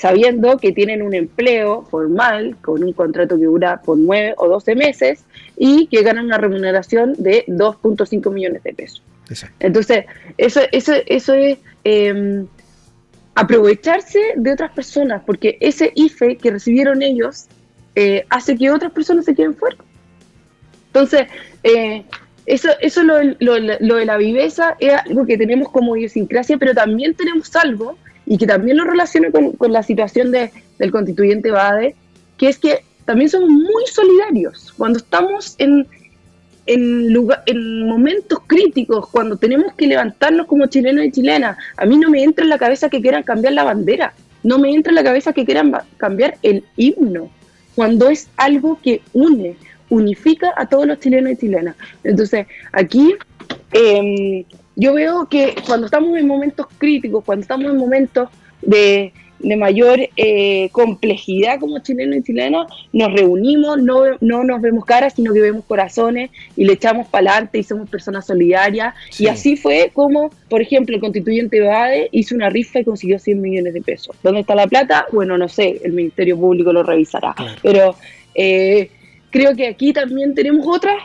Sabiendo 0.00 0.56
que 0.56 0.72
tienen 0.72 1.02
un 1.02 1.12
empleo 1.12 1.82
formal 1.90 2.56
con 2.62 2.82
un 2.82 2.94
contrato 2.94 3.36
que 3.36 3.44
dura 3.44 3.82
por 3.82 3.98
9 3.98 4.34
o 4.38 4.48
12 4.48 4.74
meses 4.74 5.24
y 5.58 5.88
que 5.88 6.02
ganan 6.02 6.24
una 6.24 6.38
remuneración 6.38 7.12
de 7.18 7.44
2.5 7.48 8.32
millones 8.32 8.62
de 8.62 8.72
pesos. 8.72 9.02
Entonces, 9.58 10.06
eso, 10.38 10.60
eso, 10.72 10.94
eso 11.06 11.34
es 11.34 11.58
em, 11.84 12.46
aprovecharse 13.34 14.20
de 14.36 14.52
otras 14.52 14.72
personas, 14.72 15.22
porque 15.26 15.58
ese 15.60 15.92
IFE 15.94 16.38
que 16.38 16.50
recibieron 16.50 17.02
ellos 17.02 17.46
eh, 17.94 18.24
hace 18.30 18.56
que 18.56 18.70
otras 18.70 18.92
personas 18.92 19.26
se 19.26 19.34
queden 19.34 19.54
fuera. 19.54 19.76
Entonces, 20.86 21.26
eh, 21.62 22.04
eso, 22.46 22.70
eso 22.80 23.02
lo, 23.02 23.18
lo, 23.38 23.96
de 23.96 24.04
la 24.06 24.16
viveza 24.16 24.76
es 24.80 24.94
algo 25.06 25.26
que 25.26 25.36
tenemos 25.36 25.68
como 25.68 25.94
idiosincrasia, 25.94 26.56
pero 26.56 26.74
también 26.74 27.14
tenemos 27.14 27.54
algo, 27.54 27.98
y 28.30 28.38
que 28.38 28.46
también 28.46 28.76
lo 28.76 28.84
relaciona 28.84 29.32
con, 29.32 29.50
con 29.54 29.72
la 29.72 29.82
situación 29.82 30.30
de, 30.30 30.52
del 30.78 30.92
constituyente 30.92 31.50
Bade, 31.50 31.96
que 32.38 32.48
es 32.48 32.58
que 32.58 32.84
también 33.04 33.28
somos 33.28 33.50
muy 33.50 33.84
solidarios. 33.92 34.72
Cuando 34.78 35.00
estamos 35.00 35.56
en, 35.58 35.84
en, 36.66 37.12
lugar, 37.12 37.42
en 37.46 37.88
momentos 37.88 38.38
críticos, 38.46 39.08
cuando 39.08 39.36
tenemos 39.36 39.74
que 39.74 39.88
levantarnos 39.88 40.46
como 40.46 40.66
chilenos 40.66 41.06
y 41.06 41.10
chilenas, 41.10 41.58
a 41.76 41.84
mí 41.86 41.98
no 41.98 42.08
me 42.08 42.22
entra 42.22 42.44
en 42.44 42.50
la 42.50 42.58
cabeza 42.58 42.88
que 42.88 43.02
quieran 43.02 43.24
cambiar 43.24 43.54
la 43.54 43.64
bandera, 43.64 44.14
no 44.44 44.60
me 44.60 44.70
entra 44.72 44.92
en 44.92 44.94
la 44.94 45.02
cabeza 45.02 45.32
que 45.32 45.44
quieran 45.44 45.72
cambiar 45.96 46.38
el 46.44 46.62
himno, 46.76 47.28
cuando 47.74 48.08
es 48.08 48.28
algo 48.36 48.78
que 48.80 49.02
une, 49.12 49.56
unifica 49.88 50.54
a 50.56 50.66
todos 50.66 50.86
los 50.86 51.00
chilenos 51.00 51.32
y 51.32 51.36
chilenas. 51.36 51.74
Entonces, 52.04 52.46
aquí 52.70 53.12
em, 53.72 54.44
yo 54.76 54.94
veo 54.94 55.26
que 55.28 55.54
cuando 55.66 55.86
estamos 55.86 56.16
en 56.18 56.26
momentos 56.26 56.66
críticos, 56.78 57.24
cuando 57.24 57.42
estamos 57.42 57.70
en 57.70 57.76
momentos 57.76 58.28
de, 58.62 59.12
de 59.40 59.56
mayor 59.56 59.98
eh, 60.16 60.68
complejidad 60.70 61.58
como 61.58 61.78
chilenos 61.80 62.18
y 62.18 62.22
chilenas, 62.22 62.66
nos 62.92 63.12
reunimos, 63.12 63.82
no, 63.82 64.02
no 64.20 64.44
nos 64.44 64.60
vemos 64.60 64.84
caras, 64.84 65.14
sino 65.14 65.32
que 65.32 65.40
vemos 65.40 65.64
corazones 65.64 66.30
y 66.56 66.64
le 66.64 66.74
echamos 66.74 67.08
para 67.08 67.32
adelante 67.32 67.58
y 67.58 67.62
somos 67.62 67.88
personas 67.88 68.26
solidarias. 68.26 68.94
Y 69.18 69.26
así 69.26 69.56
fue 69.56 69.90
como, 69.92 70.30
por 70.48 70.62
ejemplo, 70.62 70.94
el 70.94 71.00
constituyente 71.00 71.60
Bade 71.60 72.08
hizo 72.12 72.34
una 72.34 72.50
rifa 72.50 72.80
y 72.80 72.84
consiguió 72.84 73.18
100 73.18 73.40
millones 73.40 73.74
de 73.74 73.82
pesos. 73.82 74.16
¿Dónde 74.22 74.40
está 74.40 74.54
la 74.54 74.66
plata? 74.66 75.06
Bueno, 75.12 75.36
no 75.36 75.48
sé, 75.48 75.80
el 75.84 75.92
Ministerio 75.92 76.38
Público 76.38 76.72
lo 76.72 76.82
revisará. 76.82 77.34
Pero 77.62 77.96
eh, 78.34 78.90
creo 79.30 79.54
que 79.54 79.66
aquí 79.68 79.92
también 79.92 80.34
tenemos 80.34 80.66
otras 80.66 80.96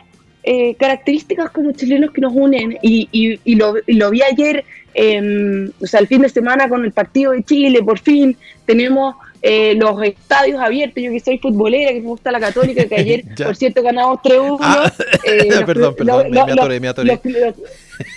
eh, 0.47 0.75
características 0.75 1.49
como 1.49 1.71
chilenos 1.71 2.11
que 2.11 2.21
nos 2.21 2.31
unen 2.35 2.77
y, 2.83 3.09
y, 3.43 3.55
lo, 3.55 3.73
lo, 3.87 4.11
vi 4.11 4.21
ayer, 4.21 4.63
eh, 4.93 5.71
o 5.81 5.87
sea, 5.87 6.01
el 6.01 6.07
fin 6.07 6.21
de 6.21 6.29
semana 6.29 6.69
con 6.69 6.85
el 6.85 6.91
partido 6.91 7.31
de 7.31 7.43
Chile, 7.43 7.81
por 7.81 7.97
fin 7.97 8.37
tenemos 8.67 9.15
eh, 9.41 9.73
los 9.73 10.03
estadios 10.03 10.61
abiertos, 10.61 11.03
yo 11.03 11.09
que 11.09 11.19
soy 11.19 11.39
futbolera, 11.39 11.93
que 11.93 12.01
me 12.01 12.07
gusta 12.07 12.31
la 12.31 12.39
católica, 12.39 12.85
que 12.85 12.95
ayer, 12.95 13.23
por 13.43 13.55
cierto, 13.55 13.81
ganamos 13.81 14.19
3-1. 14.19 14.57
Ah, 14.61 14.93
perdón, 15.65 15.95
perdón, 15.95 16.29
me, 16.29 16.39
atoré, 16.39 16.79
me 16.79 16.87
atoré. 16.89 17.19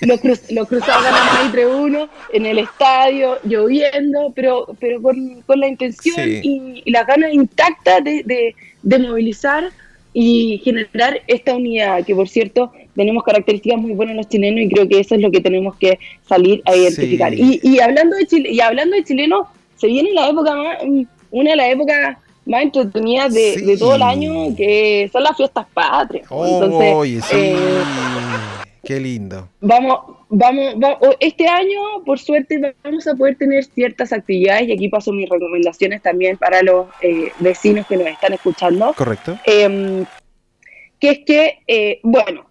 Los, 0.03 0.21
los, 0.51 0.69
cruzados 0.69 1.03
ganamos 1.03 1.35
ahí 1.39 1.49
3-1 1.51 2.09
en 2.35 2.45
el 2.45 2.59
estadio, 2.59 3.39
lloviendo, 3.45 4.33
pero, 4.35 4.67
pero 4.79 5.01
con, 5.01 5.41
con 5.47 5.61
la 5.61 5.69
intención 5.69 6.29
y, 6.29 6.83
y, 6.85 6.91
las 6.91 7.07
ganas 7.07 7.33
intactas 7.33 8.05
de, 8.05 8.23
de, 8.25 8.55
de 8.83 8.99
movilizar 8.99 9.71
y 10.13 10.61
generar 10.65 11.21
esta 11.27 11.55
unidad, 11.55 12.05
que 12.05 12.15
por 12.15 12.29
cierto 12.29 12.73
tenemos 12.97 13.23
características 13.23 13.81
muy 13.81 13.93
buenas 13.93 14.17
los 14.17 14.29
chilenos 14.29 14.61
y 14.61 14.69
creo 14.69 14.89
que 14.89 15.01
eso 15.01 15.15
es 15.15 15.21
lo 15.21 15.31
que 15.31 15.41
tenemos 15.41 15.77
que 15.77 15.99
salir 16.29 16.63
a 16.65 16.75
identificar. 16.75 17.33
Y, 17.33 17.61
y, 17.63 17.81
hablando 17.81 18.17
de 18.17 18.27
Chile, 18.27 18.51
y 18.51 18.61
hablando 18.61 18.97
de 18.97 19.05
chilenos, 19.05 19.47
se 19.77 19.87
viene 19.87 20.13
la 20.13 20.29
época 20.29 20.57
más, 20.57 20.79
una 21.31 21.51
de 21.51 21.57
las 21.57 21.69
épocas 21.71 22.17
más 22.47 22.63
entretenidas 22.63 23.33
de, 23.35 23.59
de 23.59 23.77
todo 23.77 23.95
el 23.95 24.03
año, 24.03 24.57
que 24.57 25.09
son 25.13 25.23
las 25.23 25.37
fiestas 25.37 25.67
patrias. 25.73 26.27
Entonces, 26.31 27.25
eh, 27.33 27.57
Qué 28.89 28.99
lindo. 28.99 29.51
Vamos, 29.61 30.17
vamos, 30.31 30.77
este 31.21 31.47
año, 31.47 32.03
por 32.07 32.19
suerte, 32.19 32.75
vamos 32.83 33.07
a 33.07 33.15
poder 33.15 33.37
tener 33.37 33.63
ciertas 33.67 34.15
actividades 34.15 34.67
y 34.67 34.73
aquí 34.73 34.89
paso 34.89 35.13
mis 35.13 35.29
recomendaciones 35.29 36.01
también 36.01 36.39
para 36.39 36.63
los 36.63 36.87
eh, 37.03 37.31
vecinos 37.39 37.87
que 37.87 37.99
nos 37.99 38.07
están 38.07 38.33
escuchando. 38.33 38.95
Correcto. 38.95 39.39
Em, 39.45 40.07
que 40.99 41.11
es 41.11 41.19
que, 41.27 41.59
eh, 41.67 42.01
bueno, 42.03 42.47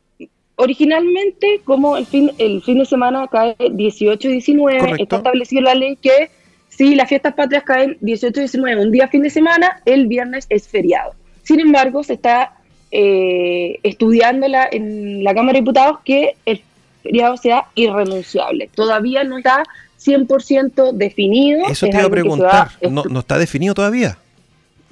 originalmente, 0.58 1.62
como 1.66 1.98
el 1.98 2.06
fin, 2.06 2.30
el 2.38 2.62
fin 2.62 2.78
de 2.78 2.86
semana 2.86 3.28
cae 3.32 3.56
18 3.72 4.28
y 4.28 4.32
19, 4.34 5.02
está 5.02 5.18
establecido 5.18 5.64
la 5.64 5.74
ley 5.74 5.96
que 5.96 6.30
si 6.70 6.94
las 6.94 7.10
fiestas 7.10 7.34
patrias 7.34 7.64
caen 7.64 7.98
18 8.02 8.42
y 8.42 8.44
19, 8.44 8.80
un 8.84 8.92
día 8.92 9.08
fin 9.08 9.24
de 9.24 9.32
semana, 9.32 9.82
el 9.86 10.06
viernes 10.06 10.46
es 10.52 10.68
feriado. 10.68 11.16
Sin 11.42 11.60
embargo, 11.60 12.04
se 12.04 12.14
está 12.14 12.57
eh, 12.92 13.80
estudiándola 13.84 14.68
en 14.72 15.24
la 15.24 15.34
Cámara 15.34 15.54
de 15.54 15.60
Diputados 15.60 16.00
que 16.06 16.36
el 16.46 16.62
feriado 17.04 17.38
sea 17.38 17.66
irrenunciable. 17.76 18.70
Todavía 18.74 19.24
no 19.24 19.38
está 19.38 19.64
100% 20.04 20.94
definido. 20.94 21.68
Eso 21.68 21.88
te 21.88 21.98
iba 21.98 22.06
a 22.06 22.10
preguntar, 22.10 22.70
¿No, 22.90 23.04
¿No, 23.04 23.20
está 23.20 23.38
definido 23.38 23.74
todavía? 23.74 24.18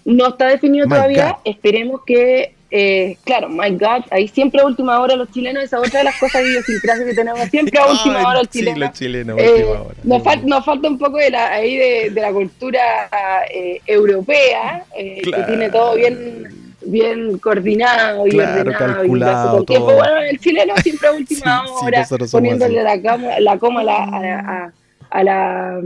No 0.04 0.28
está 0.28 0.48
definido 0.48 0.88
todavía, 0.88 1.38
esperemos 1.46 2.02
que, 2.06 2.54
eh, 2.70 3.18
claro, 3.24 3.50
my 3.50 3.72
God, 3.72 4.04
ahí 4.12 4.28
siempre 4.28 4.62
a 4.62 4.66
última 4.66 5.00
hora 5.00 5.16
los 5.16 5.32
chilenos, 5.32 5.64
esa 5.64 5.80
otra 5.80 6.00
de 6.00 6.04
las 6.04 6.20
cosas 6.20 6.44
de 6.44 6.50
idiosincrasia 6.50 7.06
que 7.06 7.14
tenemos, 7.16 7.50
siempre 7.50 7.80
a 7.80 7.86
última 7.92 8.28
hora 8.28 8.42
el 8.42 8.48
chileno. 8.48 8.92
chileno 8.94 9.36
eh, 9.38 9.64
hora. 9.64 9.96
Nos, 10.04 10.64
falta 10.64 10.88
un 10.88 11.00
poco 11.00 11.18
de 11.18 11.32
la, 11.32 11.54
ahí 11.54 11.76
de, 11.78 12.12
la 12.22 12.32
cultura 12.32 13.10
eh, 13.52 13.82
europea, 13.88 14.86
que 14.96 15.44
tiene 15.48 15.70
todo 15.70 15.96
bien 15.96 16.65
bien 16.86 17.38
coordinado 17.40 18.28
y 18.28 18.40
ordenado 18.40 18.72
calculado, 18.72 19.62
y 19.62 19.66
todo. 19.66 19.96
Bueno, 19.96 20.18
el 20.18 20.40
chileno 20.40 20.74
siempre 20.84 21.08
a 21.08 21.12
última 21.12 21.64
hora, 21.66 22.08
poniéndole 22.32 22.84
la, 22.84 23.02
cama, 23.02 23.40
la 23.40 23.58
coma 23.58 23.82
a, 23.82 23.84
la, 23.84 24.74
a, 25.10 25.24
la, 25.24 25.82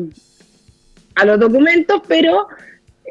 a 1.16 1.26
los 1.26 1.40
documentos, 1.40 2.02
pero 2.08 2.48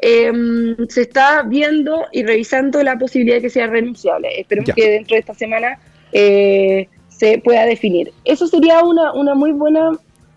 em, 0.01 0.75
se 0.87 1.01
está 1.01 1.43
viendo 1.43 2.05
y 2.11 2.23
revisando 2.23 2.81
la 2.83 2.97
posibilidad 2.97 3.37
de 3.37 3.41
que 3.43 3.49
sea 3.49 3.67
renunciable. 3.67 4.39
Esperemos 4.39 4.71
que 4.75 4.89
dentro 4.89 5.15
de 5.15 5.19
esta 5.19 5.33
semana 5.33 5.79
eh, 6.11 6.87
se 7.09 7.39
pueda 7.39 7.65
definir. 7.65 8.11
Eso 8.23 8.47
sería 8.47 8.83
una, 8.83 9.13
una 9.13 9.35
muy 9.35 9.51
buena 9.51 9.91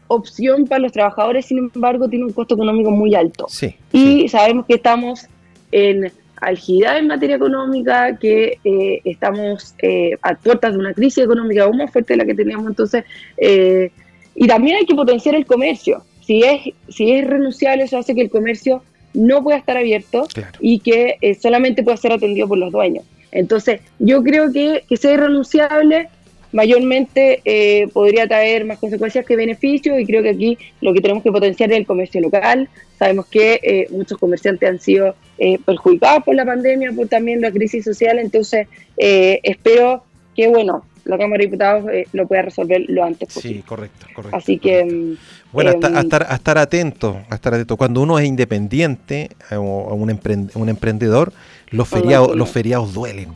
opción 0.09 0.67
para 0.67 0.81
los 0.81 0.93
trabajadores, 0.93 1.47
sin 1.47 1.59
embargo, 1.59 2.09
tiene 2.09 2.27
un 2.27 2.33
costo 2.33 2.55
económico 2.55 2.91
muy 2.91 3.15
alto. 3.15 3.47
y 3.93 4.29
sabemos 4.29 4.67
que 4.67 4.75
estamos 4.75 5.27
en 5.71 6.13
algidad 6.43 6.99
en 6.99 7.07
materia 7.07 7.37
económica, 7.37 8.19
que 8.19 8.59
eh, 8.65 9.01
estamos 9.05 9.75
eh, 9.81 10.19
a 10.23 10.35
puertas 10.35 10.73
de 10.73 10.79
una 10.79 10.93
crisis 10.93 11.25
económica 11.25 11.63
aún 11.63 11.79
más 11.79 11.91
fuerte 11.93 12.15
de 12.15 12.17
la 12.19 12.25
que 12.25 12.35
teníamos 12.35 12.67
entonces, 12.67 13.05
eh, 13.37 13.91
y 14.35 14.47
también 14.49 14.77
hay 14.77 14.87
que 14.87 14.95
potenciar 14.95 15.37
el 15.37 15.47
comercio. 15.47 16.03
Si 16.27 16.43
es, 16.43 16.75
si 16.89 17.13
es 17.13 17.27
renunciable, 17.27 17.85
eso 17.85 17.99
hace 17.99 18.15
que 18.15 18.23
el 18.23 18.31
comercio 18.31 18.83
no 19.15 19.43
pueda 19.43 19.59
estar 19.59 19.77
abierto 19.77 20.27
y 20.59 20.79
que 20.81 21.17
solamente 21.41 21.83
pueda 21.83 21.97
ser 21.97 22.13
atendido 22.13 22.49
por 22.49 22.59
los 22.59 22.73
dueños. 22.73 23.05
Entonces, 23.31 23.81
yo 23.99 24.23
creo 24.23 24.51
que, 24.51 24.85
que 24.89 24.97
sea 24.97 25.13
irrenunciable 25.13 26.09
mayormente 26.53 27.41
eh, 27.45 27.89
podría 27.93 28.29
traer 28.29 28.65
más 28.65 28.79
consecuencias 28.79 29.27
que 29.27 29.37
beneficios 29.37 29.99
y 29.99 30.07
creo 30.07 30.23
que 30.23 30.31
aquí 30.31 30.59
lo 30.81 30.93
que 30.93 31.01
tenemos 31.01 31.23
que 31.23 31.33
potenciar 31.33 31.73
es 31.73 31.79
el 31.79 31.87
comercio 31.87 32.21
local. 32.21 32.69
Sabemos 32.99 33.27
que 33.27 33.59
eh, 33.63 33.87
muchos 33.91 34.19
comerciantes 34.19 34.69
han 34.69 34.79
sido 34.79 35.17
eh, 35.39 35.59
perjudicados 35.65 36.25
por 36.25 36.35
la 36.35 36.45
pandemia, 36.45 36.93
por 36.93 37.09
también 37.09 37.41
la 37.41 37.51
crisis 37.51 37.85
social, 37.85 38.19
entonces 38.19 38.69
espero 38.97 40.05
que, 40.35 40.49
bueno, 40.49 40.85
la 41.05 41.19
Cámara 41.19 41.39
de 41.39 41.47
Diputados 41.47 41.85
eh, 41.93 42.07
lo 42.13 42.27
pueda 42.27 42.43
resolver 42.43 42.85
lo 42.89 43.05
antes 43.05 43.33
posible. 43.33 43.57
Sí, 43.57 43.63
correcto, 43.63 44.07
correcto. 44.15 44.37
Así 44.37 44.59
que... 44.59 45.17
Bueno, 45.53 45.71
a, 45.71 45.73
em, 45.73 45.81
estar, 45.99 46.27
a, 46.29 46.35
estar, 46.35 46.59
atento, 46.59 47.21
a 47.29 47.35
estar 47.35 47.55
atento. 47.55 47.77
Cuando 47.77 48.01
uno 48.01 48.19
es 48.19 48.27
independiente 48.27 49.31
o 49.51 49.95
un, 49.95 50.69
emprendedor, 50.69 51.33
los 51.71 51.89
feriados, 51.89 52.37
los 52.37 52.51
feriados 52.51 52.95
duelen. 52.95 53.35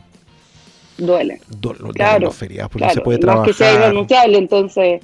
Duelen. 0.97 1.39
claro, 1.93 2.25
los 2.25 2.35
feriados, 2.35 2.71
porque 2.71 2.89
se 2.89 3.01
puede 3.01 3.19
trabajar. 3.19 3.47
Más 3.47 3.57
que 3.57 3.63
sea 3.63 3.73
irrenunciable, 3.73 4.37
entonces... 4.37 5.01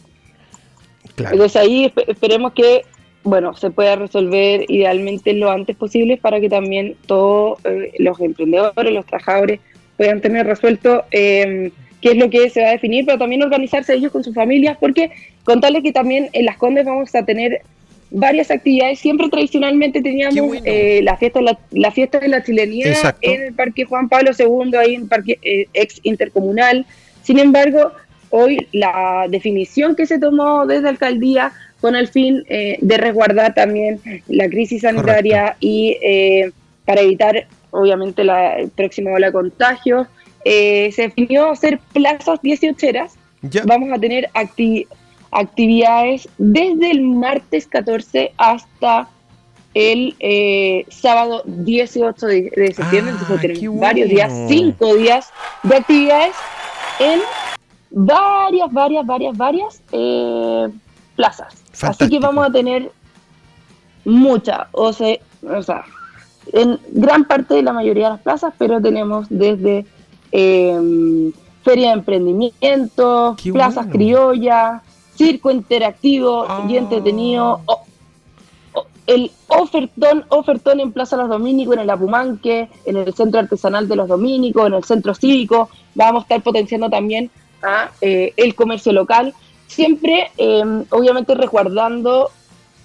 Claro. 1.15 1.35
Entonces 1.35 1.61
ahí 1.61 1.93
esperemos 2.07 2.53
que 2.53 2.81
bueno, 3.23 3.55
se 3.55 3.71
pueda 3.71 3.95
resolver 3.95 4.65
idealmente 4.67 5.33
lo 5.33 5.49
antes 5.49 5.75
posible 5.75 6.17
para 6.17 6.39
que 6.39 6.49
también 6.49 6.95
todos 7.05 7.59
eh, 7.65 7.91
los 7.99 8.19
emprendedores, 8.19 8.93
los 8.93 9.05
trabajadores 9.05 9.59
puedan 9.97 10.21
tener 10.21 10.45
resuelto 10.45 11.03
eh, 11.11 11.71
qué 12.01 12.11
es 12.11 12.17
lo 12.17 12.29
que 12.29 12.49
se 12.49 12.61
va 12.61 12.69
a 12.69 12.71
definir, 12.71 13.05
pero 13.05 13.17
también 13.17 13.41
organizarse 13.41 13.93
ellos 13.93 14.11
con 14.11 14.23
sus 14.23 14.35
familias, 14.35 14.77
porque 14.79 15.11
contarles 15.45 15.83
que 15.83 15.93
también 15.93 16.29
en 16.33 16.45
Las 16.45 16.57
Condes 16.57 16.85
vamos 16.85 17.15
a 17.15 17.23
tener 17.23 17.61
varias 18.11 18.51
actividades. 18.51 18.99
Siempre 18.99 19.29
tradicionalmente 19.29 20.01
teníamos 20.01 20.57
eh, 20.65 20.99
la, 21.03 21.15
fiesta, 21.15 21.39
la, 21.71 21.91
fiesta 21.91 22.19
de 22.19 22.27
la 22.27 22.43
chilenía 22.43 22.93
en 23.21 23.41
el 23.43 23.53
Parque 23.53 23.85
Juan 23.85 24.09
Pablo 24.09 24.31
II, 24.37 24.75
ahí 24.75 24.95
en 24.95 25.03
el 25.03 25.07
Parque 25.07 25.39
ex 25.73 26.01
intercomunal. 26.03 26.85
Sin 27.23 27.39
embargo, 27.39 27.91
hoy 28.31 28.67
la 28.73 29.27
definición 29.29 29.95
que 29.95 30.05
se 30.05 30.19
tomó 30.19 30.65
desde 30.65 30.83
la 30.83 30.89
alcaldía 30.89 31.53
con 31.83 31.97
el 31.97 32.07
fin 32.07 32.45
eh, 32.47 32.77
de 32.79 32.95
resguardar 32.95 33.53
también 33.53 33.99
la 34.29 34.47
crisis 34.47 34.83
sanitaria 34.83 35.57
y 35.59 35.97
eh, 36.01 36.53
para 36.85 37.01
evitar, 37.01 37.45
obviamente, 37.71 38.23
la 38.23 38.55
próxima 38.73 39.11
ola 39.11 39.27
de 39.27 39.33
contagios. 39.33 40.07
Eh, 40.45 40.93
se 40.93 41.01
definió 41.01 41.49
hacer 41.49 41.81
plazas 41.91 42.41
18 42.41 42.87
Vamos 43.65 43.91
a 43.91 43.99
tener 43.99 44.29
actividades 45.31 46.29
desde 46.37 46.91
el 46.91 47.01
martes 47.01 47.67
14 47.67 48.31
hasta 48.37 49.09
el 49.73 50.15
sábado 50.87 51.43
18 51.45 52.25
de, 52.27 52.73
septiembre. 52.73 53.11
Entonces 53.11 53.29
ah, 53.29 53.41
tenemos 53.41 53.79
varios 53.81 54.07
días, 54.07 54.31
cinco 54.47 54.95
días 54.95 55.33
de 55.63 55.75
actividades 55.75 56.35
en 57.01 57.19
varias, 57.91 58.71
varias, 58.71 59.05
varias, 59.05 59.37
varias 59.37 59.81
plazas. 61.15 61.53
Así 61.81 62.09
que 62.09 62.19
vamos 62.19 62.47
a 62.47 62.51
tener 62.51 62.91
mucha, 64.05 64.67
o 64.71 64.91
sea, 64.93 65.19
en 66.51 66.79
gran 66.91 67.25
parte 67.25 67.53
de 67.55 67.63
la 67.63 67.73
mayoría 67.73 68.05
de 68.05 68.09
las 68.11 68.21
plazas, 68.21 68.53
pero 68.57 68.81
tenemos 68.81 69.27
desde 69.29 69.85
em, 70.31 71.31
feria 71.63 71.89
de 71.89 71.93
emprendimiento, 71.93 73.35
plazas 73.53 73.87
criollas, 73.87 74.81
circo 75.15 75.51
interactivo 75.51 76.45
y 76.67 76.75
ah. 76.75 76.79
entretenido, 76.79 77.61
el 79.05 79.31
ofertón, 79.47 80.25
ofertón 80.29 80.79
en 80.79 80.91
Plaza 80.91 81.17
Los 81.17 81.29
Domínicos, 81.29 81.75
en 81.75 81.81
el 81.81 81.89
Apumanque, 81.89 82.69
en 82.85 82.97
el 82.97 83.13
Centro 83.13 83.39
Artesanal 83.39 83.87
de 83.87 83.95
los 83.95 84.07
Domínicos, 84.07 84.67
en 84.67 84.73
el 84.73 84.83
Centro 84.83 85.13
Cívico, 85.13 85.69
vamos 85.95 86.21
a 86.21 86.23
estar 86.23 86.41
potenciando 86.41 86.89
también 86.89 87.29
a 87.61 87.91
eh, 88.01 88.33
el 88.37 88.55
comercio 88.55 88.91
local 88.91 89.33
siempre 89.67 90.31
em, 90.37 90.85
obviamente 90.89 91.35
resguardando 91.35 92.29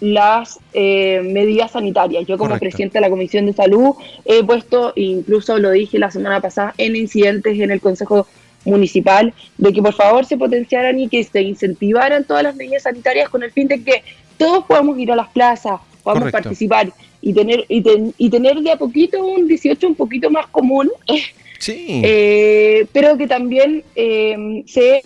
las 0.01 0.61
eh, 0.75 1.21
medidas 1.25 1.73
sanitarias. 1.73 2.27
Yo 2.27 2.39
como 2.39 2.59
presidente 2.59 2.99
de 2.99 3.01
la 3.03 3.11
Comisión 3.11 3.47
de 3.47 3.53
Salud 3.53 3.95
he 4.25 4.45
puesto, 4.45 4.93
incluso 4.97 5.59
lo 5.59 5.71
dije 5.71 5.99
la 5.99 6.11
semana 6.11 6.41
pasada, 6.41 6.75
en 6.79 6.97
incidentes 6.97 7.59
en 7.59 7.71
el 7.71 7.81
Consejo 7.81 8.27
Municipal, 8.65 9.35
de 9.57 9.73
que 9.73 9.83
por 9.83 9.95
favor 9.95 10.25
se 10.25 10.37
potenciaran 10.37 10.99
y 10.99 11.09
que 11.09 11.25
se 11.25 11.43
incentivaran 11.43 12.25
todas 12.25 12.43
las 12.43 12.55
medidas 12.55 12.85
sanitarias 12.85 13.29
con 13.29 13.43
el 13.43 13.51
fin 13.51 13.69
de 13.69 13.83
que 13.83 14.03
todos 14.37 14.65
podamos 14.65 14.99
ir 14.99 15.11
a 15.11 15.17
las 15.17 15.29
plazas, 15.29 15.81
podamos 16.03 16.31
participar 16.31 16.93
y 17.21 17.33
tener, 17.33 17.65
y, 17.69 18.31
tener 18.31 18.57
de 18.61 18.73
a 18.73 18.77
poquito 18.77 19.25
un 19.25 19.49
18 19.49 19.87
un 19.87 19.95
poquito 19.95 20.31
más 20.31 20.47
común. 20.49 20.91
Sí. 21.61 22.03
Eh, 22.05 22.87
pero 22.93 23.19
que 23.19 23.27
también 23.27 23.83
em, 23.97 24.65
se 24.65 25.03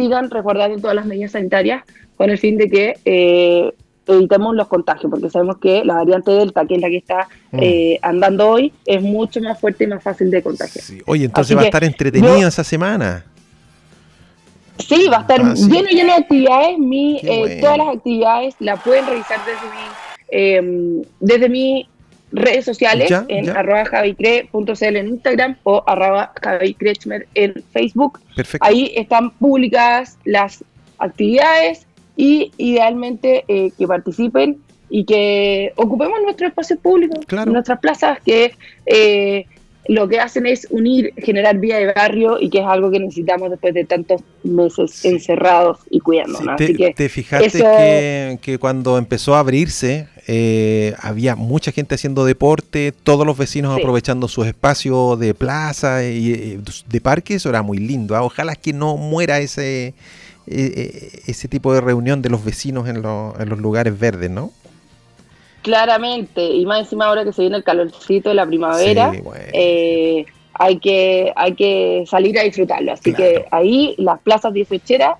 sigan 0.00 0.30
resguardando 0.30 0.78
todas 0.78 0.96
las 0.96 1.06
medidas 1.06 1.32
sanitarias 1.32 1.84
con 2.16 2.30
el 2.30 2.38
fin 2.38 2.56
de 2.56 2.68
que 2.68 2.98
eh, 3.04 3.72
evitemos 4.06 4.54
los 4.54 4.68
contagios, 4.68 5.10
porque 5.10 5.30
sabemos 5.30 5.58
que 5.58 5.84
la 5.84 5.94
variante 5.94 6.30
Delta, 6.30 6.64
que 6.66 6.76
es 6.76 6.80
la 6.80 6.88
que 6.88 6.96
está 6.96 7.28
mm. 7.52 7.58
eh, 7.60 7.98
andando 8.02 8.48
hoy, 8.48 8.72
es 8.86 9.02
mucho 9.02 9.40
más 9.40 9.60
fuerte 9.60 9.84
y 9.84 9.86
más 9.86 10.02
fácil 10.02 10.30
de 10.30 10.42
contagiar. 10.42 10.84
Oye, 11.06 11.26
entonces 11.26 11.56
va 11.56 11.62
a 11.62 11.64
estar 11.64 11.84
entretenida 11.84 12.48
esa 12.48 12.64
semana. 12.64 13.24
Sí, 14.78 15.08
va 15.08 15.18
a 15.18 15.20
estar 15.22 15.40
ah, 15.40 15.54
lleno, 15.54 15.88
lleno 15.88 16.14
de 16.14 16.18
actividades. 16.20 16.78
Mi, 16.78 17.20
eh, 17.22 17.58
Todas 17.60 17.78
las 17.78 17.88
actividades 17.96 18.54
las 18.60 18.80
pueden 18.82 19.06
revisar 19.06 19.40
desde 19.44 20.40
mi, 20.40 21.02
desde 21.20 21.48
mi 21.48 21.88
redes 22.32 22.64
sociales 22.64 23.10
en 23.28 23.48
arroba 23.50 23.84
javicre.cl 23.86 24.96
en 24.96 25.08
Instagram 25.08 25.56
o 25.62 25.82
arroba 25.86 26.32
en 27.34 27.54
Facebook. 27.72 28.20
Ahí 28.60 28.92
están 28.96 29.30
publicadas 29.30 30.18
las 30.24 30.64
actividades 30.98 31.86
y 32.16 32.52
idealmente 32.58 33.44
eh, 33.48 33.70
que 33.76 33.86
participen 33.86 34.58
y 34.90 35.04
que 35.04 35.72
ocupemos 35.76 36.20
nuestro 36.22 36.48
espacio 36.48 36.78
público, 36.78 37.20
nuestras 37.46 37.78
plazas, 37.78 38.18
que 38.24 38.54
eh, 38.86 39.46
lo 39.88 40.06
que 40.06 40.20
hacen 40.20 40.46
es 40.46 40.66
unir, 40.70 41.12
generar 41.16 41.58
vía 41.58 41.78
de 41.78 41.92
barrio 41.92 42.38
y 42.40 42.50
que 42.50 42.58
es 42.58 42.66
algo 42.66 42.90
que 42.90 43.00
necesitamos 43.00 43.50
después 43.50 43.72
de 43.72 43.84
tantos 43.84 44.20
meses 44.44 45.04
encerrados 45.04 45.78
y 45.90 46.00
cuidándonos. 46.00 46.56
te, 46.56 46.92
te, 46.94 47.08
fijaste 47.08 47.58
que, 47.58 48.38
que, 48.40 48.58
cuando 48.58 48.98
empezó 48.98 49.34
a 49.34 49.40
abrirse 49.40 50.06
eh, 50.30 50.94
había 51.00 51.36
mucha 51.36 51.72
gente 51.72 51.94
haciendo 51.94 52.26
deporte, 52.26 52.92
todos 52.92 53.26
los 53.26 53.38
vecinos 53.38 53.74
aprovechando 53.74 54.28
sus 54.28 54.46
espacios 54.46 55.18
de 55.18 55.32
plaza 55.32 56.04
y 56.04 56.32
eh, 56.32 56.60
de 56.86 57.00
parque, 57.00 57.36
eso 57.36 57.48
era 57.48 57.62
muy 57.62 57.78
lindo. 57.78 58.14
¿ah? 58.14 58.22
Ojalá 58.22 58.54
que 58.56 58.74
no 58.74 58.98
muera 58.98 59.38
ese, 59.38 59.94
eh, 60.46 61.22
ese 61.26 61.48
tipo 61.48 61.72
de 61.72 61.80
reunión 61.80 62.20
de 62.20 62.28
los 62.28 62.44
vecinos 62.44 62.90
en, 62.90 62.96
en 62.96 63.48
los 63.48 63.58
lugares 63.58 63.98
verdes, 63.98 64.30
¿no? 64.30 64.52
Claramente, 65.68 66.42
y 66.42 66.64
más 66.64 66.80
encima 66.80 67.04
ahora 67.04 67.24
que 67.24 67.32
se 67.34 67.42
viene 67.42 67.58
el 67.58 67.62
calorcito 67.62 68.30
de 68.30 68.34
la 68.34 68.46
primavera, 68.46 69.12
hay, 70.54 70.78
que, 70.78 71.30
hay 71.36 71.54
que 71.54 72.04
salir 72.06 72.38
a 72.38 72.42
disfrutarlo. 72.42 72.92
Así 72.92 73.12
que 73.12 73.44
ahí, 73.50 73.94
las 73.98 74.18
plazas 74.20 74.54
18 74.54 75.18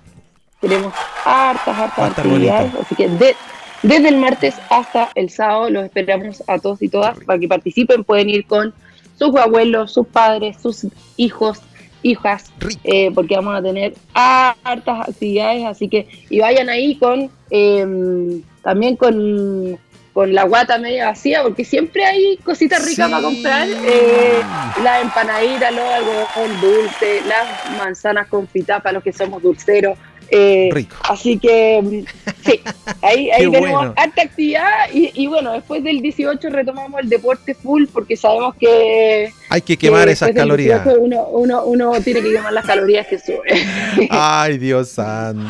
tenemos 0.59 0.91
hartas, 1.23 1.77
hartas 1.77 2.17
actividades. 2.17 2.73
Así 2.81 2.95
que 2.95 3.09
de, 3.09 3.35
desde 3.83 4.09
el 4.09 4.17
martes 4.17 4.55
hasta 4.71 5.09
el 5.13 5.29
sábado 5.29 5.69
los 5.69 5.85
esperamos 5.85 6.43
a 6.47 6.57
todos 6.57 6.81
y 6.81 6.89
todas 6.89 7.19
para 7.25 7.37
que 7.37 7.47
participen. 7.47 8.03
Pueden 8.03 8.29
ir 8.29 8.47
con 8.47 8.73
sus 9.19 9.35
abuelos, 9.35 9.93
sus 9.93 10.07
padres, 10.07 10.57
sus 10.59 10.87
hijos, 11.15 11.61
hijas, 12.01 12.51
eh, 12.85 13.11
porque 13.13 13.35
vamos 13.35 13.55
a 13.55 13.61
tener 13.61 13.93
hartas 14.15 15.09
actividades. 15.09 15.65
Así 15.65 15.87
que, 15.87 16.07
y 16.27 16.39
vayan 16.39 16.69
ahí 16.69 16.95
con 16.95 17.29
em, 17.51 18.41
también 18.63 18.95
con, 18.95 19.79
con 20.19 20.35
la 20.35 20.43
guata 20.43 20.77
media 20.77 21.05
vacía, 21.05 21.41
porque 21.43 21.63
siempre 21.63 22.03
hay 22.03 22.35
cositas 22.43 22.85
ricas 22.85 23.09
para 23.09 23.23
comprar. 23.23 23.69
Eh, 23.69 24.41
la 24.83 24.99
empanadita, 24.99 25.71
los 25.71 25.85
algodón 25.85 26.59
dulce, 26.59 27.21
las 27.25 27.77
manzanas 27.77 28.27
con 28.27 28.45
para 28.65 28.91
los 28.91 29.01
que 29.01 29.13
somos 29.13 29.41
dulceros. 29.41 29.97
Eh, 30.29 30.67
Rico. 30.73 30.97
Así 31.07 31.39
que 31.39 32.03
sí, 32.45 32.59
ahí, 33.01 33.31
ahí 33.31 33.49
tenemos 33.49 33.93
alta 33.95 34.23
actividad 34.23 34.89
y, 34.91 35.25
bueno, 35.27 35.53
después 35.53 35.85
del 35.85 36.01
18 36.01 36.49
retomamos 36.49 36.99
el 36.99 37.07
deporte 37.07 37.55
full 37.55 37.85
porque 37.85 38.17
sabemos 38.17 38.55
que... 38.55 39.31
Hay 39.47 39.61
que 39.61 39.77
quemar 39.77 40.09
esas 40.09 40.31
calorías. 40.31 40.85
Uno, 40.99 41.27
uno, 41.29 41.63
uno 41.63 41.91
tiene 42.01 42.21
que 42.21 42.33
quemar 42.33 42.51
las 42.51 42.65
calorías 42.65 43.07
que 43.07 43.19
sube. 43.19 43.65
Ay, 44.09 44.57
Dios 44.57 44.89
santo. 44.89 45.49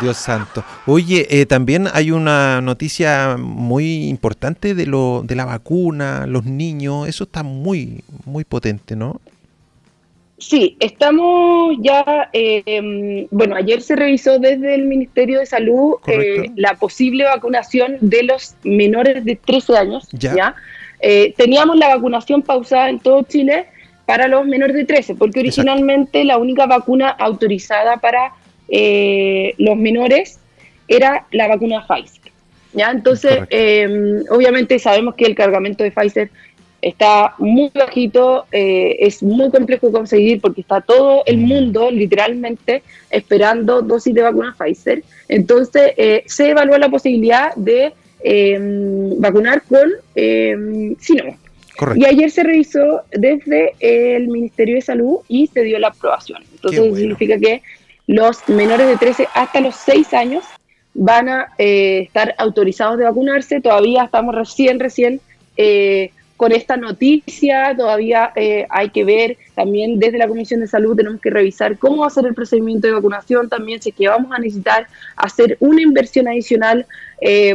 Dios 0.00 0.16
santo. 0.16 0.64
Oye, 0.86 1.26
eh, 1.30 1.46
también 1.46 1.86
hay 1.92 2.10
una 2.10 2.60
noticia 2.60 3.36
muy 3.38 4.08
importante 4.08 4.74
de, 4.74 4.86
lo, 4.86 5.22
de 5.24 5.34
la 5.34 5.44
vacuna, 5.44 6.26
los 6.26 6.44
niños, 6.44 7.08
eso 7.08 7.24
está 7.24 7.42
muy, 7.42 8.02
muy 8.24 8.44
potente, 8.44 8.96
¿no? 8.96 9.20
Sí, 10.38 10.76
estamos 10.78 11.76
ya, 11.80 12.30
eh, 12.32 13.26
bueno, 13.32 13.56
ayer 13.56 13.82
se 13.82 13.96
revisó 13.96 14.38
desde 14.38 14.76
el 14.76 14.84
Ministerio 14.84 15.40
de 15.40 15.46
Salud 15.46 15.96
eh, 16.06 16.52
la 16.54 16.74
posible 16.74 17.24
vacunación 17.24 17.96
de 18.00 18.22
los 18.22 18.54
menores 18.62 19.24
de 19.24 19.34
13 19.34 19.76
años. 19.76 20.08
Ya. 20.12 20.54
Eh, 21.00 21.34
teníamos 21.36 21.76
la 21.76 21.94
vacunación 21.94 22.42
pausada 22.42 22.88
en 22.88 23.00
todo 23.00 23.24
Chile 23.24 23.66
para 24.06 24.28
los 24.28 24.46
menores 24.46 24.76
de 24.76 24.84
13, 24.84 25.16
porque 25.16 25.40
originalmente 25.40 26.24
la 26.24 26.38
única 26.38 26.66
vacuna 26.66 27.08
autorizada 27.08 27.96
para 27.96 28.32
los 28.68 29.76
menores 29.76 30.38
era 30.86 31.26
la 31.32 31.48
vacuna 31.48 31.86
Pfizer. 31.86 32.32
¿ya? 32.72 32.90
Entonces, 32.90 33.40
obviamente 34.30 34.78
sabemos 34.78 35.14
que 35.14 35.24
el 35.24 35.34
cargamento 35.34 35.84
de 35.84 35.90
Pfizer 35.90 36.30
está 36.80 37.34
muy 37.38 37.70
bajito, 37.74 38.46
eh, 38.52 38.96
es 39.00 39.22
muy 39.22 39.50
complejo 39.50 39.90
conseguir 39.90 40.40
porque 40.40 40.60
está 40.60 40.80
todo 40.80 41.22
el 41.26 41.38
mundo 41.38 41.90
literalmente 41.90 42.82
esperando 43.10 43.82
dosis 43.82 44.14
de 44.14 44.22
vacuna 44.22 44.54
Pfizer. 44.56 45.02
Entonces 45.28 45.92
eh, 45.96 46.22
se 46.26 46.50
evaluó 46.50 46.78
la 46.78 46.88
posibilidad 46.88 47.54
de 47.56 47.92
em, 48.22 49.20
vacunar 49.20 49.62
con 49.62 49.90
eh, 50.14 50.94
Sinovac. 51.00 51.38
Y 51.94 52.04
ayer 52.04 52.28
se 52.28 52.42
revisó 52.42 53.02
desde 53.12 53.72
el 53.78 54.26
Ministerio 54.26 54.74
de 54.74 54.80
Salud 54.80 55.18
y 55.28 55.46
se 55.46 55.62
dio 55.62 55.78
la 55.78 55.88
aprobación. 55.88 56.42
Entonces 56.54 56.96
significa 56.96 57.38
que 57.38 57.62
los 58.08 58.48
menores 58.48 58.88
de 58.88 58.96
13 58.96 59.28
hasta 59.34 59.60
los 59.60 59.76
6 59.76 60.14
años 60.14 60.44
van 60.94 61.28
a 61.28 61.48
eh, 61.58 62.00
estar 62.00 62.34
autorizados 62.38 62.98
de 62.98 63.04
vacunarse. 63.04 63.60
Todavía 63.60 64.04
estamos 64.04 64.34
recién, 64.34 64.80
recién 64.80 65.20
eh, 65.58 66.10
con 66.38 66.52
esta 66.52 66.78
noticia. 66.78 67.76
Todavía 67.76 68.32
eh, 68.34 68.66
hay 68.70 68.88
que 68.88 69.04
ver 69.04 69.36
también 69.54 69.98
desde 69.98 70.16
la 70.16 70.26
Comisión 70.26 70.60
de 70.60 70.66
Salud 70.66 70.96
tenemos 70.96 71.20
que 71.20 71.28
revisar 71.28 71.76
cómo 71.76 71.98
va 71.98 72.06
a 72.06 72.10
ser 72.10 72.24
el 72.24 72.34
procedimiento 72.34 72.86
de 72.86 72.94
vacunación. 72.94 73.50
También 73.50 73.82
sé 73.82 73.92
que 73.92 74.08
vamos 74.08 74.32
a 74.32 74.38
necesitar 74.38 74.86
hacer 75.14 75.58
una 75.60 75.82
inversión 75.82 76.28
adicional 76.28 76.86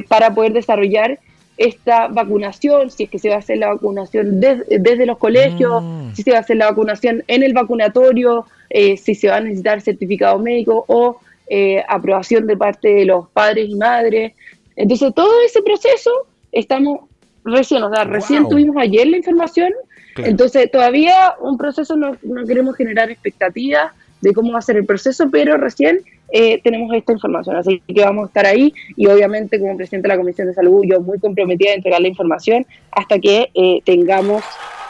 para 0.07 0.35
poder 0.35 0.53
desarrollar 0.53 1.17
esta 1.57 2.07
vacunación, 2.07 2.89
si 2.89 3.03
es 3.03 3.09
que 3.09 3.19
se 3.19 3.29
va 3.29 3.35
a 3.35 3.39
hacer 3.39 3.57
la 3.57 3.73
vacunación 3.73 4.39
desde 4.39 5.05
los 5.05 5.17
colegios, 5.17 5.83
mm. 5.83 6.13
si 6.13 6.23
se 6.23 6.31
va 6.31 6.37
a 6.37 6.39
hacer 6.41 6.57
la 6.57 6.69
vacunación 6.69 7.23
en 7.27 7.43
el 7.43 7.53
vacunatorio, 7.53 8.45
eh, 8.69 8.97
si 8.97 9.13
se 9.15 9.29
va 9.29 9.37
a 9.37 9.41
necesitar 9.41 9.81
certificado 9.81 10.39
médico 10.39 10.83
o 10.87 11.17
eh, 11.47 11.83
aprobación 11.87 12.47
de 12.47 12.57
parte 12.57 12.87
de 12.87 13.05
los 13.05 13.29
padres 13.29 13.69
y 13.69 13.75
madres. 13.75 14.33
Entonces, 14.75 15.13
todo 15.13 15.31
ese 15.45 15.61
proceso 15.61 16.09
estamos 16.51 17.01
recién, 17.43 17.83
o 17.83 17.93
sea, 17.93 18.05
recién 18.05 18.47
tuvimos 18.47 18.77
ayer 18.77 19.07
la 19.07 19.17
información, 19.17 19.73
entonces 20.17 20.71
todavía 20.71 21.35
un 21.39 21.57
proceso 21.57 21.95
no, 21.95 22.15
no 22.21 22.45
queremos 22.45 22.75
generar 22.75 23.09
expectativas 23.09 23.91
de 24.21 24.33
cómo 24.33 24.53
va 24.53 24.59
a 24.59 24.61
ser 24.61 24.77
el 24.77 24.85
proceso, 24.85 25.29
pero 25.31 25.57
recién 25.57 25.99
eh, 26.35 26.59
tenemos 26.63 26.91
esta 26.95 27.13
información. 27.13 27.55
Así 27.55 27.81
que 27.87 28.01
vamos 28.03 28.23
a 28.23 28.27
estar 28.27 28.45
ahí 28.47 28.73
y 28.97 29.05
obviamente 29.05 29.59
como 29.59 29.77
presidente 29.77 30.07
de 30.07 30.15
la 30.15 30.19
Comisión 30.19 30.47
de 30.47 30.55
Salud 30.55 30.83
yo 30.83 30.99
muy 30.99 31.19
comprometida 31.19 31.69
a 31.69 31.75
entregar 31.75 32.01
la 32.01 32.07
información 32.07 32.65
hasta 32.91 33.19
que 33.19 33.51
eh, 33.53 33.81
tengamos 33.85 34.43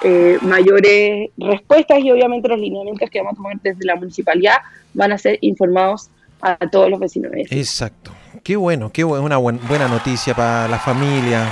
eh, 0.05 0.37
mayores 0.41 1.31
respuestas 1.37 1.99
y 1.99 2.09
obviamente 2.11 2.47
los 2.47 2.57
lineamientos 2.57 3.09
que 3.09 3.19
vamos 3.19 3.33
a 3.33 3.35
tomar 3.35 3.59
desde 3.61 3.85
la 3.85 3.97
municipalidad 3.97 4.55
van 4.93 5.11
a 5.11 5.17
ser 5.17 5.37
informados 5.41 6.09
a 6.39 6.55
todos 6.69 6.89
los 6.89 6.99
vecinos. 7.01 7.33
Exacto. 7.35 8.11
Qué 8.41 8.55
bueno, 8.55 8.89
qué 8.93 9.03
bueno, 9.03 9.25
una 9.25 9.37
buena 9.37 9.89
noticia 9.89 10.33
para 10.33 10.69
la 10.69 10.79
familia, 10.79 11.49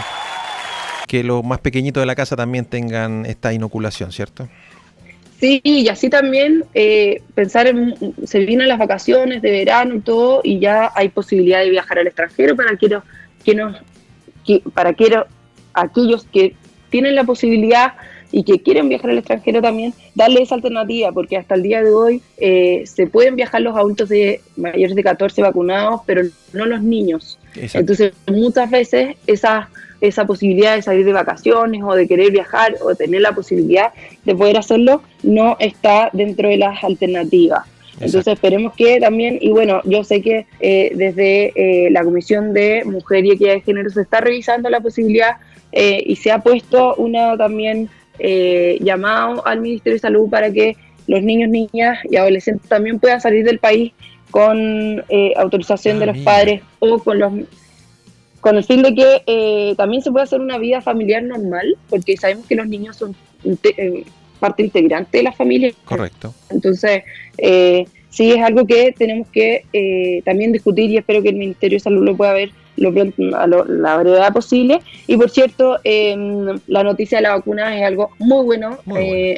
que 1.05 1.21
los 1.21 1.43
más 1.43 1.59
pequeñitos 1.59 2.01
de 2.01 2.07
la 2.07 2.15
casa 2.15 2.37
también 2.37 2.63
tengan 2.63 3.25
esta 3.25 3.51
inoculación, 3.51 4.13
¿cierto? 4.13 4.47
Sí, 5.41 5.59
y 5.63 5.87
así 5.87 6.07
también 6.07 6.65
eh, 6.75 7.23
pensar 7.33 7.65
en, 7.65 7.95
se 8.27 8.45
vienen 8.45 8.67
las 8.67 8.77
vacaciones 8.77 9.41
de 9.41 9.49
verano 9.49 9.95
y 9.95 10.01
todo, 10.01 10.41
y 10.43 10.59
ya 10.59 10.91
hay 10.93 11.09
posibilidad 11.09 11.61
de 11.61 11.71
viajar 11.71 11.97
al 11.97 12.05
extranjero 12.05 12.55
para 12.55 12.77
que, 12.77 12.99
que 13.43 13.55
nos, 13.55 13.75
para 14.75 14.93
que, 14.93 15.19
aquellos 15.73 16.25
que 16.25 16.55
tienen 16.91 17.15
la 17.15 17.23
posibilidad 17.23 17.93
y 18.31 18.43
que 18.43 18.61
quieren 18.61 18.89
viajar 18.89 19.11
al 19.11 19.17
extranjero 19.17 19.61
también, 19.61 19.93
darle 20.15 20.41
esa 20.41 20.55
alternativa, 20.55 21.11
porque 21.11 21.37
hasta 21.37 21.55
el 21.55 21.63
día 21.63 21.83
de 21.83 21.91
hoy 21.91 22.21
eh, 22.37 22.83
se 22.85 23.07
pueden 23.07 23.35
viajar 23.35 23.61
los 23.61 23.75
adultos 23.75 24.09
de 24.09 24.41
mayores 24.55 24.95
de 24.95 25.03
14 25.03 25.41
vacunados, 25.41 26.01
pero 26.05 26.23
no 26.53 26.65
los 26.65 26.81
niños. 26.81 27.37
Entonces, 27.55 28.13
muchas 28.27 28.69
veces 28.69 29.17
esas 29.27 29.67
esa 30.01 30.25
posibilidad 30.25 30.75
de 30.75 30.81
salir 30.81 31.05
de 31.05 31.13
vacaciones 31.13 31.81
o 31.83 31.93
de 31.93 32.07
querer 32.07 32.31
viajar 32.31 32.75
o 32.81 32.95
tener 32.95 33.21
la 33.21 33.33
posibilidad 33.33 33.93
de 34.25 34.35
poder 34.35 34.57
hacerlo, 34.57 35.03
no 35.23 35.55
está 35.59 36.09
dentro 36.11 36.49
de 36.49 36.57
las 36.57 36.83
alternativas. 36.83 37.65
Entonces 37.99 38.33
esperemos 38.33 38.73
que 38.73 38.99
también, 38.99 39.37
y 39.39 39.51
bueno, 39.51 39.81
yo 39.85 40.03
sé 40.03 40.21
que 40.23 40.47
eh, 40.59 40.91
desde 40.95 41.51
eh, 41.55 41.91
la 41.91 42.03
Comisión 42.03 42.51
de 42.51 42.83
Mujer 42.83 43.25
y 43.25 43.31
Equidad 43.31 43.53
de 43.53 43.61
Género 43.61 43.91
se 43.91 44.01
está 44.01 44.21
revisando 44.21 44.69
la 44.71 44.79
posibilidad 44.81 45.37
eh, 45.71 46.01
y 46.03 46.15
se 46.15 46.31
ha 46.31 46.39
puesto 46.39 46.95
una 46.95 47.37
también 47.37 47.89
llamado 48.79 49.45
al 49.47 49.61
Ministerio 49.61 49.93
de 49.93 49.99
Salud 49.99 50.29
para 50.29 50.51
que 50.51 50.75
los 51.07 51.21
niños, 51.23 51.49
niñas 51.49 51.99
y 52.09 52.15
adolescentes 52.15 52.69
también 52.69 52.99
puedan 52.99 53.19
salir 53.19 53.43
del 53.43 53.59
país 53.59 53.93
con 54.29 55.03
autorización 55.35 55.99
de 55.99 56.05
los 56.05 56.17
ah, 56.19 56.21
padres 56.23 56.61
o 56.79 56.99
con 56.99 57.19
los 57.19 57.33
con 58.41 58.57
el 58.57 58.63
fin 58.63 58.81
de 58.81 58.93
que 58.93 59.23
eh, 59.27 59.75
también 59.77 60.01
se 60.01 60.11
pueda 60.11 60.23
hacer 60.23 60.41
una 60.41 60.57
vida 60.57 60.81
familiar 60.81 61.23
normal, 61.23 61.77
porque 61.89 62.17
sabemos 62.17 62.45
que 62.47 62.55
los 62.55 62.67
niños 62.67 62.97
son 62.97 63.15
eh, 63.43 64.03
parte 64.39 64.63
integrante 64.63 65.19
de 65.19 65.23
la 65.23 65.31
familia. 65.31 65.71
Correcto. 65.85 66.33
Entonces, 66.49 67.03
eh, 67.37 67.85
sí 68.09 68.31
es 68.31 68.43
algo 68.43 68.65
que 68.65 68.93
tenemos 68.97 69.27
que 69.29 69.63
eh, 69.71 70.21
también 70.25 70.51
discutir 70.51 70.89
y 70.89 70.97
espero 70.97 71.21
que 71.21 71.29
el 71.29 71.35
Ministerio 71.35 71.77
de 71.77 71.81
Salud 71.81 72.03
lo 72.03 72.17
pueda 72.17 72.33
ver 72.33 72.51
lo 72.77 72.89
a 73.37 73.47
la 73.47 73.97
brevedad 73.97 74.33
posible. 74.33 74.81
Y 75.07 75.17
por 75.17 75.29
cierto, 75.29 75.77
em, 75.83 76.59
la 76.67 76.83
noticia 76.83 77.17
de 77.17 77.23
la 77.23 77.35
vacuna 77.35 77.77
es 77.77 77.85
algo 77.85 78.11
muy 78.19 78.45
bueno, 78.45 78.77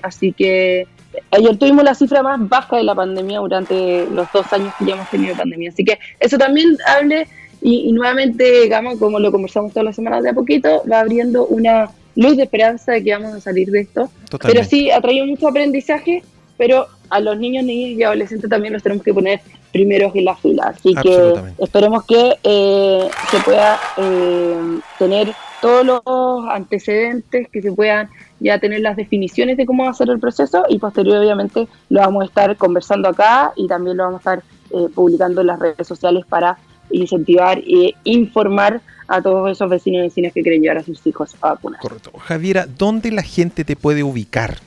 así 0.03 0.31
que 0.33 0.87
ayer 1.31 1.57
tuvimos 1.57 1.83
la 1.83 1.93
cifra 1.93 2.23
más 2.23 2.47
baja 2.47 2.77
de 2.77 2.83
la 2.83 2.95
pandemia 2.95 3.39
durante 3.39 4.07
los 4.07 4.27
dos 4.31 4.51
años 4.53 4.73
que 4.79 4.85
ya 4.85 4.93
hemos 4.93 5.09
tenido 5.09 5.35
pandemia. 5.35 5.69
Así 5.69 5.83
que 5.83 5.99
eso 6.19 6.37
también 6.37 6.77
hable 6.87 7.27
y, 7.65 7.93
nuevamente, 7.93 8.67
Gama, 8.67 8.97
como 8.97 9.19
lo 9.19 9.31
conversamos 9.31 9.71
todas 9.71 9.85
las 9.85 9.95
semanas 9.95 10.21
de 10.21 10.31
a 10.31 10.33
poquito, 10.33 10.83
va 10.91 10.99
abriendo 10.99 11.45
una 11.45 11.89
luz 12.15 12.35
de 12.35 12.43
esperanza 12.43 12.91
de 12.91 13.03
que 13.03 13.13
vamos 13.13 13.33
a 13.33 13.39
salir 13.39 13.71
de 13.71 13.81
esto. 13.81 14.09
Pero 14.41 14.65
sí, 14.65 14.91
ha 14.91 14.99
traído 14.99 15.25
mucho 15.25 15.47
aprendizaje, 15.47 16.23
pero 16.57 16.87
a 17.09 17.21
los 17.21 17.39
niños, 17.39 17.63
niñas 17.63 17.97
y 17.97 18.03
adolescentes 18.03 18.49
también 18.49 18.73
los 18.73 18.83
tenemos 18.83 19.03
que 19.03 19.13
poner 19.13 19.39
primeros 19.73 20.15
en 20.15 20.25
la 20.25 20.35
fila. 20.35 20.73
Así 20.75 20.93
que 20.95 21.33
esperemos 21.57 22.05
que 22.05 22.37
eh, 22.43 23.09
se 23.29 23.39
pueda 23.39 23.79
eh, 23.97 24.79
tener 24.97 25.33
todos 25.61 25.85
los 25.85 26.01
antecedentes, 26.49 27.49
que 27.49 27.61
se 27.61 27.71
puedan 27.71 28.09
ya 28.39 28.59
tener 28.59 28.81
las 28.81 28.95
definiciones 28.95 29.57
de 29.57 29.65
cómo 29.65 29.85
va 29.85 29.89
a 29.89 29.93
ser 29.93 30.09
el 30.09 30.19
proceso 30.19 30.63
y 30.69 30.77
posterior 30.77 31.17
obviamente 31.17 31.67
lo 31.89 32.01
vamos 32.01 32.23
a 32.23 32.25
estar 32.25 32.57
conversando 32.57 33.09
acá 33.09 33.53
y 33.55 33.67
también 33.67 33.97
lo 33.97 34.03
vamos 34.03 34.25
a 34.25 34.35
estar 34.35 34.43
eh, 34.71 34.87
publicando 34.93 35.41
en 35.41 35.47
las 35.47 35.59
redes 35.59 35.87
sociales 35.87 36.25
para 36.27 36.57
incentivar 36.91 37.59
e 37.59 37.95
informar 38.03 38.81
a 39.07 39.21
todos 39.21 39.51
esos 39.51 39.69
vecinos 39.69 39.99
y 39.99 40.03
vecinas 40.03 40.33
que 40.33 40.41
quieren 40.41 40.61
llevar 40.61 40.77
a 40.77 40.83
sus 40.83 41.05
hijos 41.07 41.35
a 41.41 41.53
vacunar. 41.53 41.79
Correcto. 41.79 42.11
Javiera, 42.19 42.65
¿dónde 42.67 43.11
la 43.11 43.23
gente 43.23 43.63
te 43.63 43.75
puede 43.75 44.03
ubicar? 44.03 44.59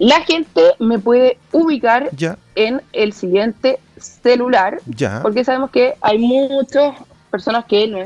La 0.00 0.22
gente 0.22 0.62
me 0.78 0.98
puede 0.98 1.36
ubicar 1.52 2.10
en 2.54 2.80
el 2.94 3.12
siguiente 3.12 3.78
celular, 3.98 4.80
ya. 4.86 5.20
porque 5.20 5.44
sabemos 5.44 5.70
que 5.70 5.92
hay 6.00 6.18
muchas 6.18 6.94
personas 7.30 7.66
que 7.66 7.86
no, 7.86 7.98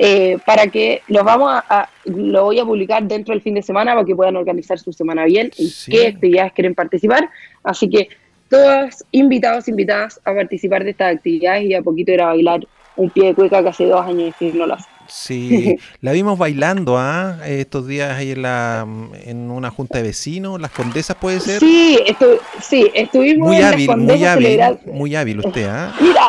eh, 0.00 0.38
para 0.46 0.68
que 0.68 1.02
los 1.08 1.24
vamos 1.24 1.50
a, 1.50 1.88
lo 2.04 2.44
voy 2.44 2.60
a 2.60 2.64
publicar 2.64 3.02
dentro 3.02 3.32
del 3.32 3.42
fin 3.42 3.54
de 3.54 3.62
semana 3.62 3.94
para 3.94 4.04
que 4.04 4.14
puedan 4.14 4.36
organizar 4.36 4.78
su 4.78 4.92
semana 4.92 5.24
bien 5.24 5.50
y 5.56 5.74
qué 5.90 6.08
actividades 6.08 6.52
quieren 6.52 6.74
participar. 6.74 7.28
Así 7.64 7.88
que 7.88 8.08
todos 8.48 9.04
invitados, 9.10 9.66
invitadas 9.66 10.20
a 10.24 10.34
participar 10.34 10.84
de 10.84 10.90
estas 10.90 11.16
actividades 11.16 11.64
y 11.64 11.74
a 11.74 11.82
poquito 11.82 12.12
ir 12.12 12.20
a 12.20 12.26
bailar 12.26 12.60
un 12.96 13.10
pie 13.10 13.28
de 13.28 13.34
cueca 13.34 13.62
que 13.62 13.68
hace 13.70 13.86
dos 13.86 14.04
años 14.04 14.34
que 14.38 14.52
no 14.52 14.66
lo 14.66 14.74
hace. 14.74 14.88
Sí, 15.08 15.76
la 16.00 16.12
vimos 16.12 16.38
bailando 16.38 16.98
¿ah? 16.98 17.38
estos 17.46 17.86
días 17.86 18.16
ahí 18.16 18.32
en, 18.32 18.42
la, 18.42 18.86
en 19.24 19.50
una 19.50 19.70
junta 19.70 19.98
de 19.98 20.04
vecinos, 20.04 20.60
las 20.60 20.70
condesas 20.70 21.16
puede 21.16 21.40
ser. 21.40 21.60
Sí, 21.60 21.98
sí 22.60 22.90
estuvimos 22.94 23.48
muy 23.48 23.62
hábil, 23.62 23.96
muy 23.96 24.24
hábil, 24.24 24.60
muy 24.86 25.16
hábil 25.16 25.38
usted, 25.40 25.66
¿ah? 25.66 25.94
Mira, 26.00 26.22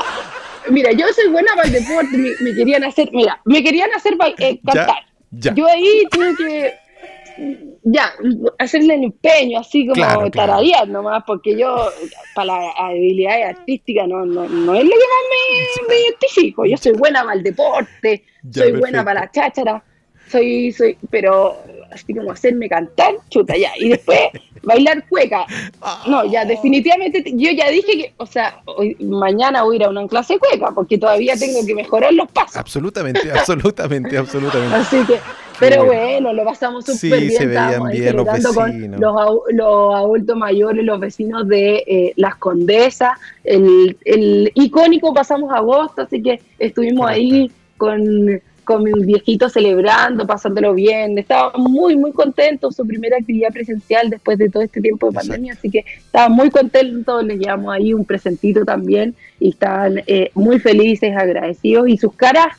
mira, 0.69 0.91
yo 0.91 1.05
soy 1.13 1.29
buena 1.29 1.53
para 1.55 1.67
el 1.67 1.73
deporte, 1.73 2.17
me, 2.17 2.55
querían 2.55 2.83
hacer, 2.83 3.09
mira, 3.11 3.39
me 3.45 3.63
querían 3.63 3.91
hacer 3.93 4.17
eh, 4.37 4.59
cantar. 4.65 5.03
Yo 5.31 5.67
ahí 5.67 6.03
tuve 6.11 6.35
que 6.35 7.68
ya, 7.83 8.13
hacerle 8.57 8.95
el 8.95 9.03
empeño, 9.05 9.59
así 9.59 9.87
como 9.87 10.31
taradear 10.31 10.87
nomás, 10.87 11.23
porque 11.25 11.57
yo, 11.57 11.89
para 12.35 12.59
la 12.59 12.71
habilidad 12.71 13.41
artística, 13.49 14.07
no, 14.07 14.25
no, 14.25 14.47
no 14.47 14.75
es 14.75 14.83
lo 14.83 14.89
que 14.89 14.95
más 14.95 15.87
me, 15.87 15.87
me 15.87 16.01
identifico. 16.01 16.65
Yo 16.65 16.77
soy 16.77 16.93
buena 16.93 17.23
para 17.23 17.35
el 17.35 17.43
deporte, 17.43 18.23
soy 18.51 18.71
buena 18.73 19.03
para 19.03 19.21
la 19.21 19.31
cháchara. 19.31 19.83
Soy, 20.29 20.71
soy, 20.71 20.97
pero 21.09 21.57
así 21.91 22.13
como 22.13 22.31
hacerme 22.31 22.69
cantar, 22.69 23.15
chuta, 23.29 23.55
ya. 23.57 23.71
Y 23.77 23.89
después 23.89 24.19
bailar 24.63 25.07
cueca. 25.07 25.45
No, 26.07 26.25
ya, 26.25 26.45
definitivamente, 26.45 27.23
yo 27.25 27.51
ya 27.51 27.69
dije 27.69 27.91
que, 27.93 28.13
o 28.17 28.25
sea, 28.25 28.61
hoy, 28.65 28.95
mañana 28.99 29.63
voy 29.63 29.75
a 29.75 29.79
ir 29.79 29.83
a 29.85 29.89
una 29.89 30.07
clase 30.07 30.33
de 30.33 30.39
cueca, 30.39 30.71
porque 30.71 30.97
todavía 30.97 31.35
tengo 31.37 31.65
que 31.65 31.73
mejorar 31.73 32.13
los 32.13 32.29
pasos. 32.31 32.57
Absolutamente, 32.57 33.31
absolutamente, 33.33 34.17
absolutamente. 34.17 34.75
Así 34.75 34.97
que, 35.05 35.19
pero 35.59 35.85
bueno, 35.85 36.31
lo 36.31 36.45
pasamos 36.45 36.85
súper 36.85 37.19
bien. 37.19 37.31
Se 37.31 37.45
veían 37.45 37.89
bien 37.91 38.15
los 38.15 38.25
vecinos. 38.25 38.55
Con 38.55 38.97
los, 39.57 39.95
adultos 39.95 40.37
mayores, 40.37 40.85
los 40.85 40.99
vecinos 40.99 41.47
de 41.47 41.83
eh, 41.85 42.13
Las 42.15 42.35
Condesas. 42.35 43.17
El, 43.43 43.97
el 44.05 44.51
icónico 44.55 45.13
pasamos 45.13 45.51
agosto, 45.53 46.03
así 46.03 46.21
que 46.21 46.39
estuvimos 46.59 47.09
ahí 47.09 47.51
con 47.75 48.41
con 48.69 48.84
mi 48.84 48.91
viejito 49.03 49.49
celebrando, 49.49 50.27
pasándolo 50.27 50.75
bien. 50.75 51.17
Estaba 51.17 51.53
muy, 51.58 51.97
muy 51.97 52.12
contento, 52.12 52.71
su 52.71 52.86
primera 52.86 53.17
actividad 53.17 53.51
presencial 53.51 54.12
después 54.12 54.38
de 54.38 54.47
todo 54.47 54.62
este 54.62 54.79
tiempo 54.79 55.08
de 55.08 55.13
pandemia, 55.13 55.53
así 55.53 55.71
que 55.71 55.86
estaba 55.97 56.29
muy 56.29 56.51
contento, 56.51 57.19
les 57.23 57.39
llevamos 57.39 57.73
ahí 57.73 57.95
un 57.95 58.05
presentito 58.05 58.63
también 58.65 59.15
y 59.39 59.49
estaban 59.49 60.03
eh, 60.05 60.29
muy 60.36 60.60
felices, 60.60 61.17
agradecidos 61.17 61.89
y 61.89 61.97
sus 61.97 62.13
caras 62.13 62.49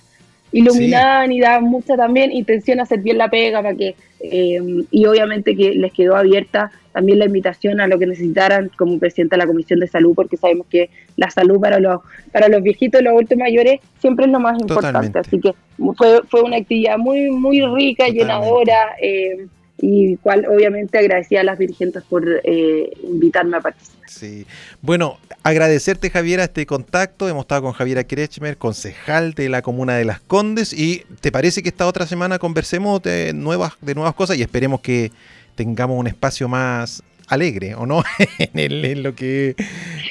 iluminaban 0.51 1.31
y 1.31 1.39
daban 1.39 1.63
mucha 1.63 1.95
también 1.97 2.33
intención 2.33 2.81
a 2.81 2.83
hacer 2.83 2.99
bien 3.03 3.17
la 3.17 3.31
pega 3.31 3.63
para 3.63 3.77
que 3.77 3.95
eh, 4.23 4.61
y 4.91 5.07
obviamente 5.07 5.57
que 5.57 5.75
les 5.75 5.93
quedó 5.93 6.17
abierta 6.17 6.71
también 6.93 7.21
la 7.21 7.27
invitación 7.27 7.81
a 7.81 7.87
lo 7.87 7.99
que 7.99 8.07
necesitaran 8.07 8.71
como 8.77 8.99
presidenta 8.99 9.37
de 9.37 9.43
la 9.43 9.47
Comisión 9.47 9.81
de 9.81 9.87
Salud, 9.87 10.15
porque 10.15 10.37
sabemos 10.37 10.67
que 10.69 10.91
la 11.17 11.31
salud 11.31 11.61
para 11.61 11.79
los, 11.79 12.01
para 12.33 12.49
los 12.49 12.63
viejitos 12.63 13.01
y 13.01 13.05
los 13.05 13.13
adultos 13.13 13.39
mayores 13.39 13.81
siempre 14.01 14.27
es 14.27 14.33
lo 14.33 14.41
más 14.41 14.61
importante. 14.61 15.19
Así 15.19 15.41
que 15.41 15.55
fue, 15.97 16.21
fue 16.29 16.43
una 16.43 16.57
actividad 16.57 16.99
muy, 16.99 17.31
muy 17.31 17.63
rica, 17.75 18.09
llenadora. 18.09 18.97
Eh, 19.01 19.47
y 19.81 20.17
cual 20.17 20.47
obviamente 20.47 20.99
agradecía 20.99 21.41
a 21.41 21.45
las 21.45 21.59
dirigentes 21.59 22.03
por 22.09 22.27
eh, 22.45 22.91
invitarme 23.03 23.57
a 23.57 23.61
participar. 23.61 24.09
Sí, 24.09 24.47
bueno, 24.83 25.19
agradecerte 25.43 26.11
Javiera 26.11 26.45
este 26.45 26.67
contacto, 26.67 27.29
hemos 27.29 27.45
estado 27.45 27.63
con 27.63 27.73
Javiera 27.73 28.05
Krechmer, 28.05 28.57
concejal 28.57 29.35
de 29.35 29.49
la 29.49 29.63
comuna 29.63 29.97
de 29.97 30.05
Las 30.05 30.21
Condes, 30.21 30.73
y 30.73 31.05
¿te 31.21 31.31
parece 31.31 31.63
que 31.63 31.69
esta 31.69 31.87
otra 31.87 32.07
semana 32.07 32.39
conversemos 32.39 33.03
de 33.03 33.33
nuevas, 33.33 33.73
de 33.81 33.95
nuevas 33.95 34.15
cosas 34.15 34.37
y 34.37 34.43
esperemos 34.43 34.81
que 34.81 35.13
tengamos 35.55 35.99
un 35.99 36.07
espacio 36.07 36.49
más 36.49 37.03
alegre, 37.29 37.75
¿o 37.75 37.87
no? 37.87 38.03
en, 38.39 39.03
lo 39.03 39.15
que 39.15 39.55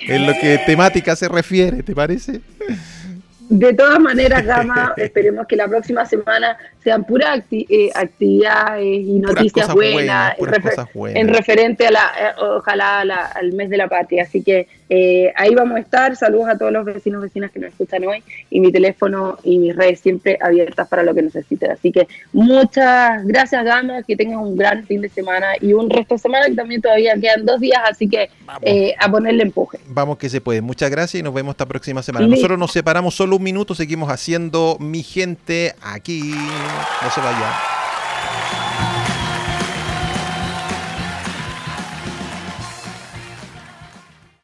en 0.08 0.26
lo 0.26 0.34
que 0.34 0.60
temática 0.66 1.16
se 1.16 1.28
refiere, 1.28 1.84
¿te 1.84 1.94
parece? 1.94 2.42
De 3.50 3.74
todas 3.74 4.00
maneras, 4.00 4.46
Gama, 4.46 4.94
esperemos 4.98 5.48
que 5.48 5.56
la 5.56 5.68
próxima 5.68 6.06
semana 6.06 6.56
sean 6.84 7.04
puras 7.04 7.44
eh, 7.52 7.90
actividades 7.94 8.86
y 8.86 9.20
noticias 9.20 9.74
buenas, 9.74 10.36
en 10.96 11.28
referente 11.28 11.88
a 11.88 11.92
la, 11.92 12.12
eh, 12.20 12.42
ojalá 12.42 13.02
al 13.02 13.54
mes 13.54 13.70
de 13.70 13.78
la 13.78 13.88
patria. 13.88 14.24
Así 14.24 14.42
que 14.42 14.68
eh, 14.90 15.32
ahí 15.36 15.54
vamos 15.54 15.78
a 15.78 15.80
estar. 15.82 16.16
Saludos 16.16 16.50
a 16.50 16.58
todos 16.58 16.72
los 16.72 16.86
vecinos 16.86 17.22
vecinas 17.22 17.52
que 17.52 17.60
nos 17.60 17.72
escuchan 17.72 18.06
hoy 18.06 18.24
y 18.50 18.62
mi 18.62 18.72
teléfono 18.72 19.38
y 19.44 19.58
mis 19.60 19.76
redes 19.76 20.00
siempre 20.00 20.38
abiertas 20.42 20.88
para 20.88 21.04
lo 21.04 21.14
que 21.14 21.22
necesiten. 21.22 21.72
Así 21.72 21.92
que 21.92 22.08
muchas 22.32 23.26
gracias, 23.26 23.64
Gama, 23.66 24.04
que 24.04 24.16
tengan 24.16 24.40
un 24.40 24.56
gran 24.56 24.86
fin 24.86 25.02
de 25.02 25.10
semana 25.10 25.48
y 25.60 25.74
un 25.74 25.90
resto 25.90 26.16
de 26.16 26.20
semana 26.20 26.46
que 26.48 26.56
también 26.56 26.82
todavía 26.82 27.14
quedan 27.20 27.46
dos 27.46 27.60
días, 27.60 27.82
así 27.90 28.08
que 28.08 28.30
a 28.98 29.12
ponerle 29.12 29.44
empuje. 29.44 29.80
Vamos 29.88 30.18
que 30.18 30.30
se 30.30 30.40
puede. 30.40 30.62
Muchas 30.62 30.90
gracias 30.90 31.20
y 31.20 31.24
nos 31.24 31.34
vemos 31.34 31.54
esta 31.54 31.66
próxima 31.66 32.02
semana. 32.02 32.26
Nosotros 32.28 32.58
nos 32.58 32.72
separamos 32.72 33.16
solo 33.16 33.36
un 33.36 33.44
minuto, 33.44 33.76
seguimos 33.76 34.10
haciendo 34.10 34.78
mi 34.80 35.04
gente 35.04 35.74
aquí. 35.82 36.34
No 37.02 37.10
se 37.10 37.22
vaya. 37.22 37.79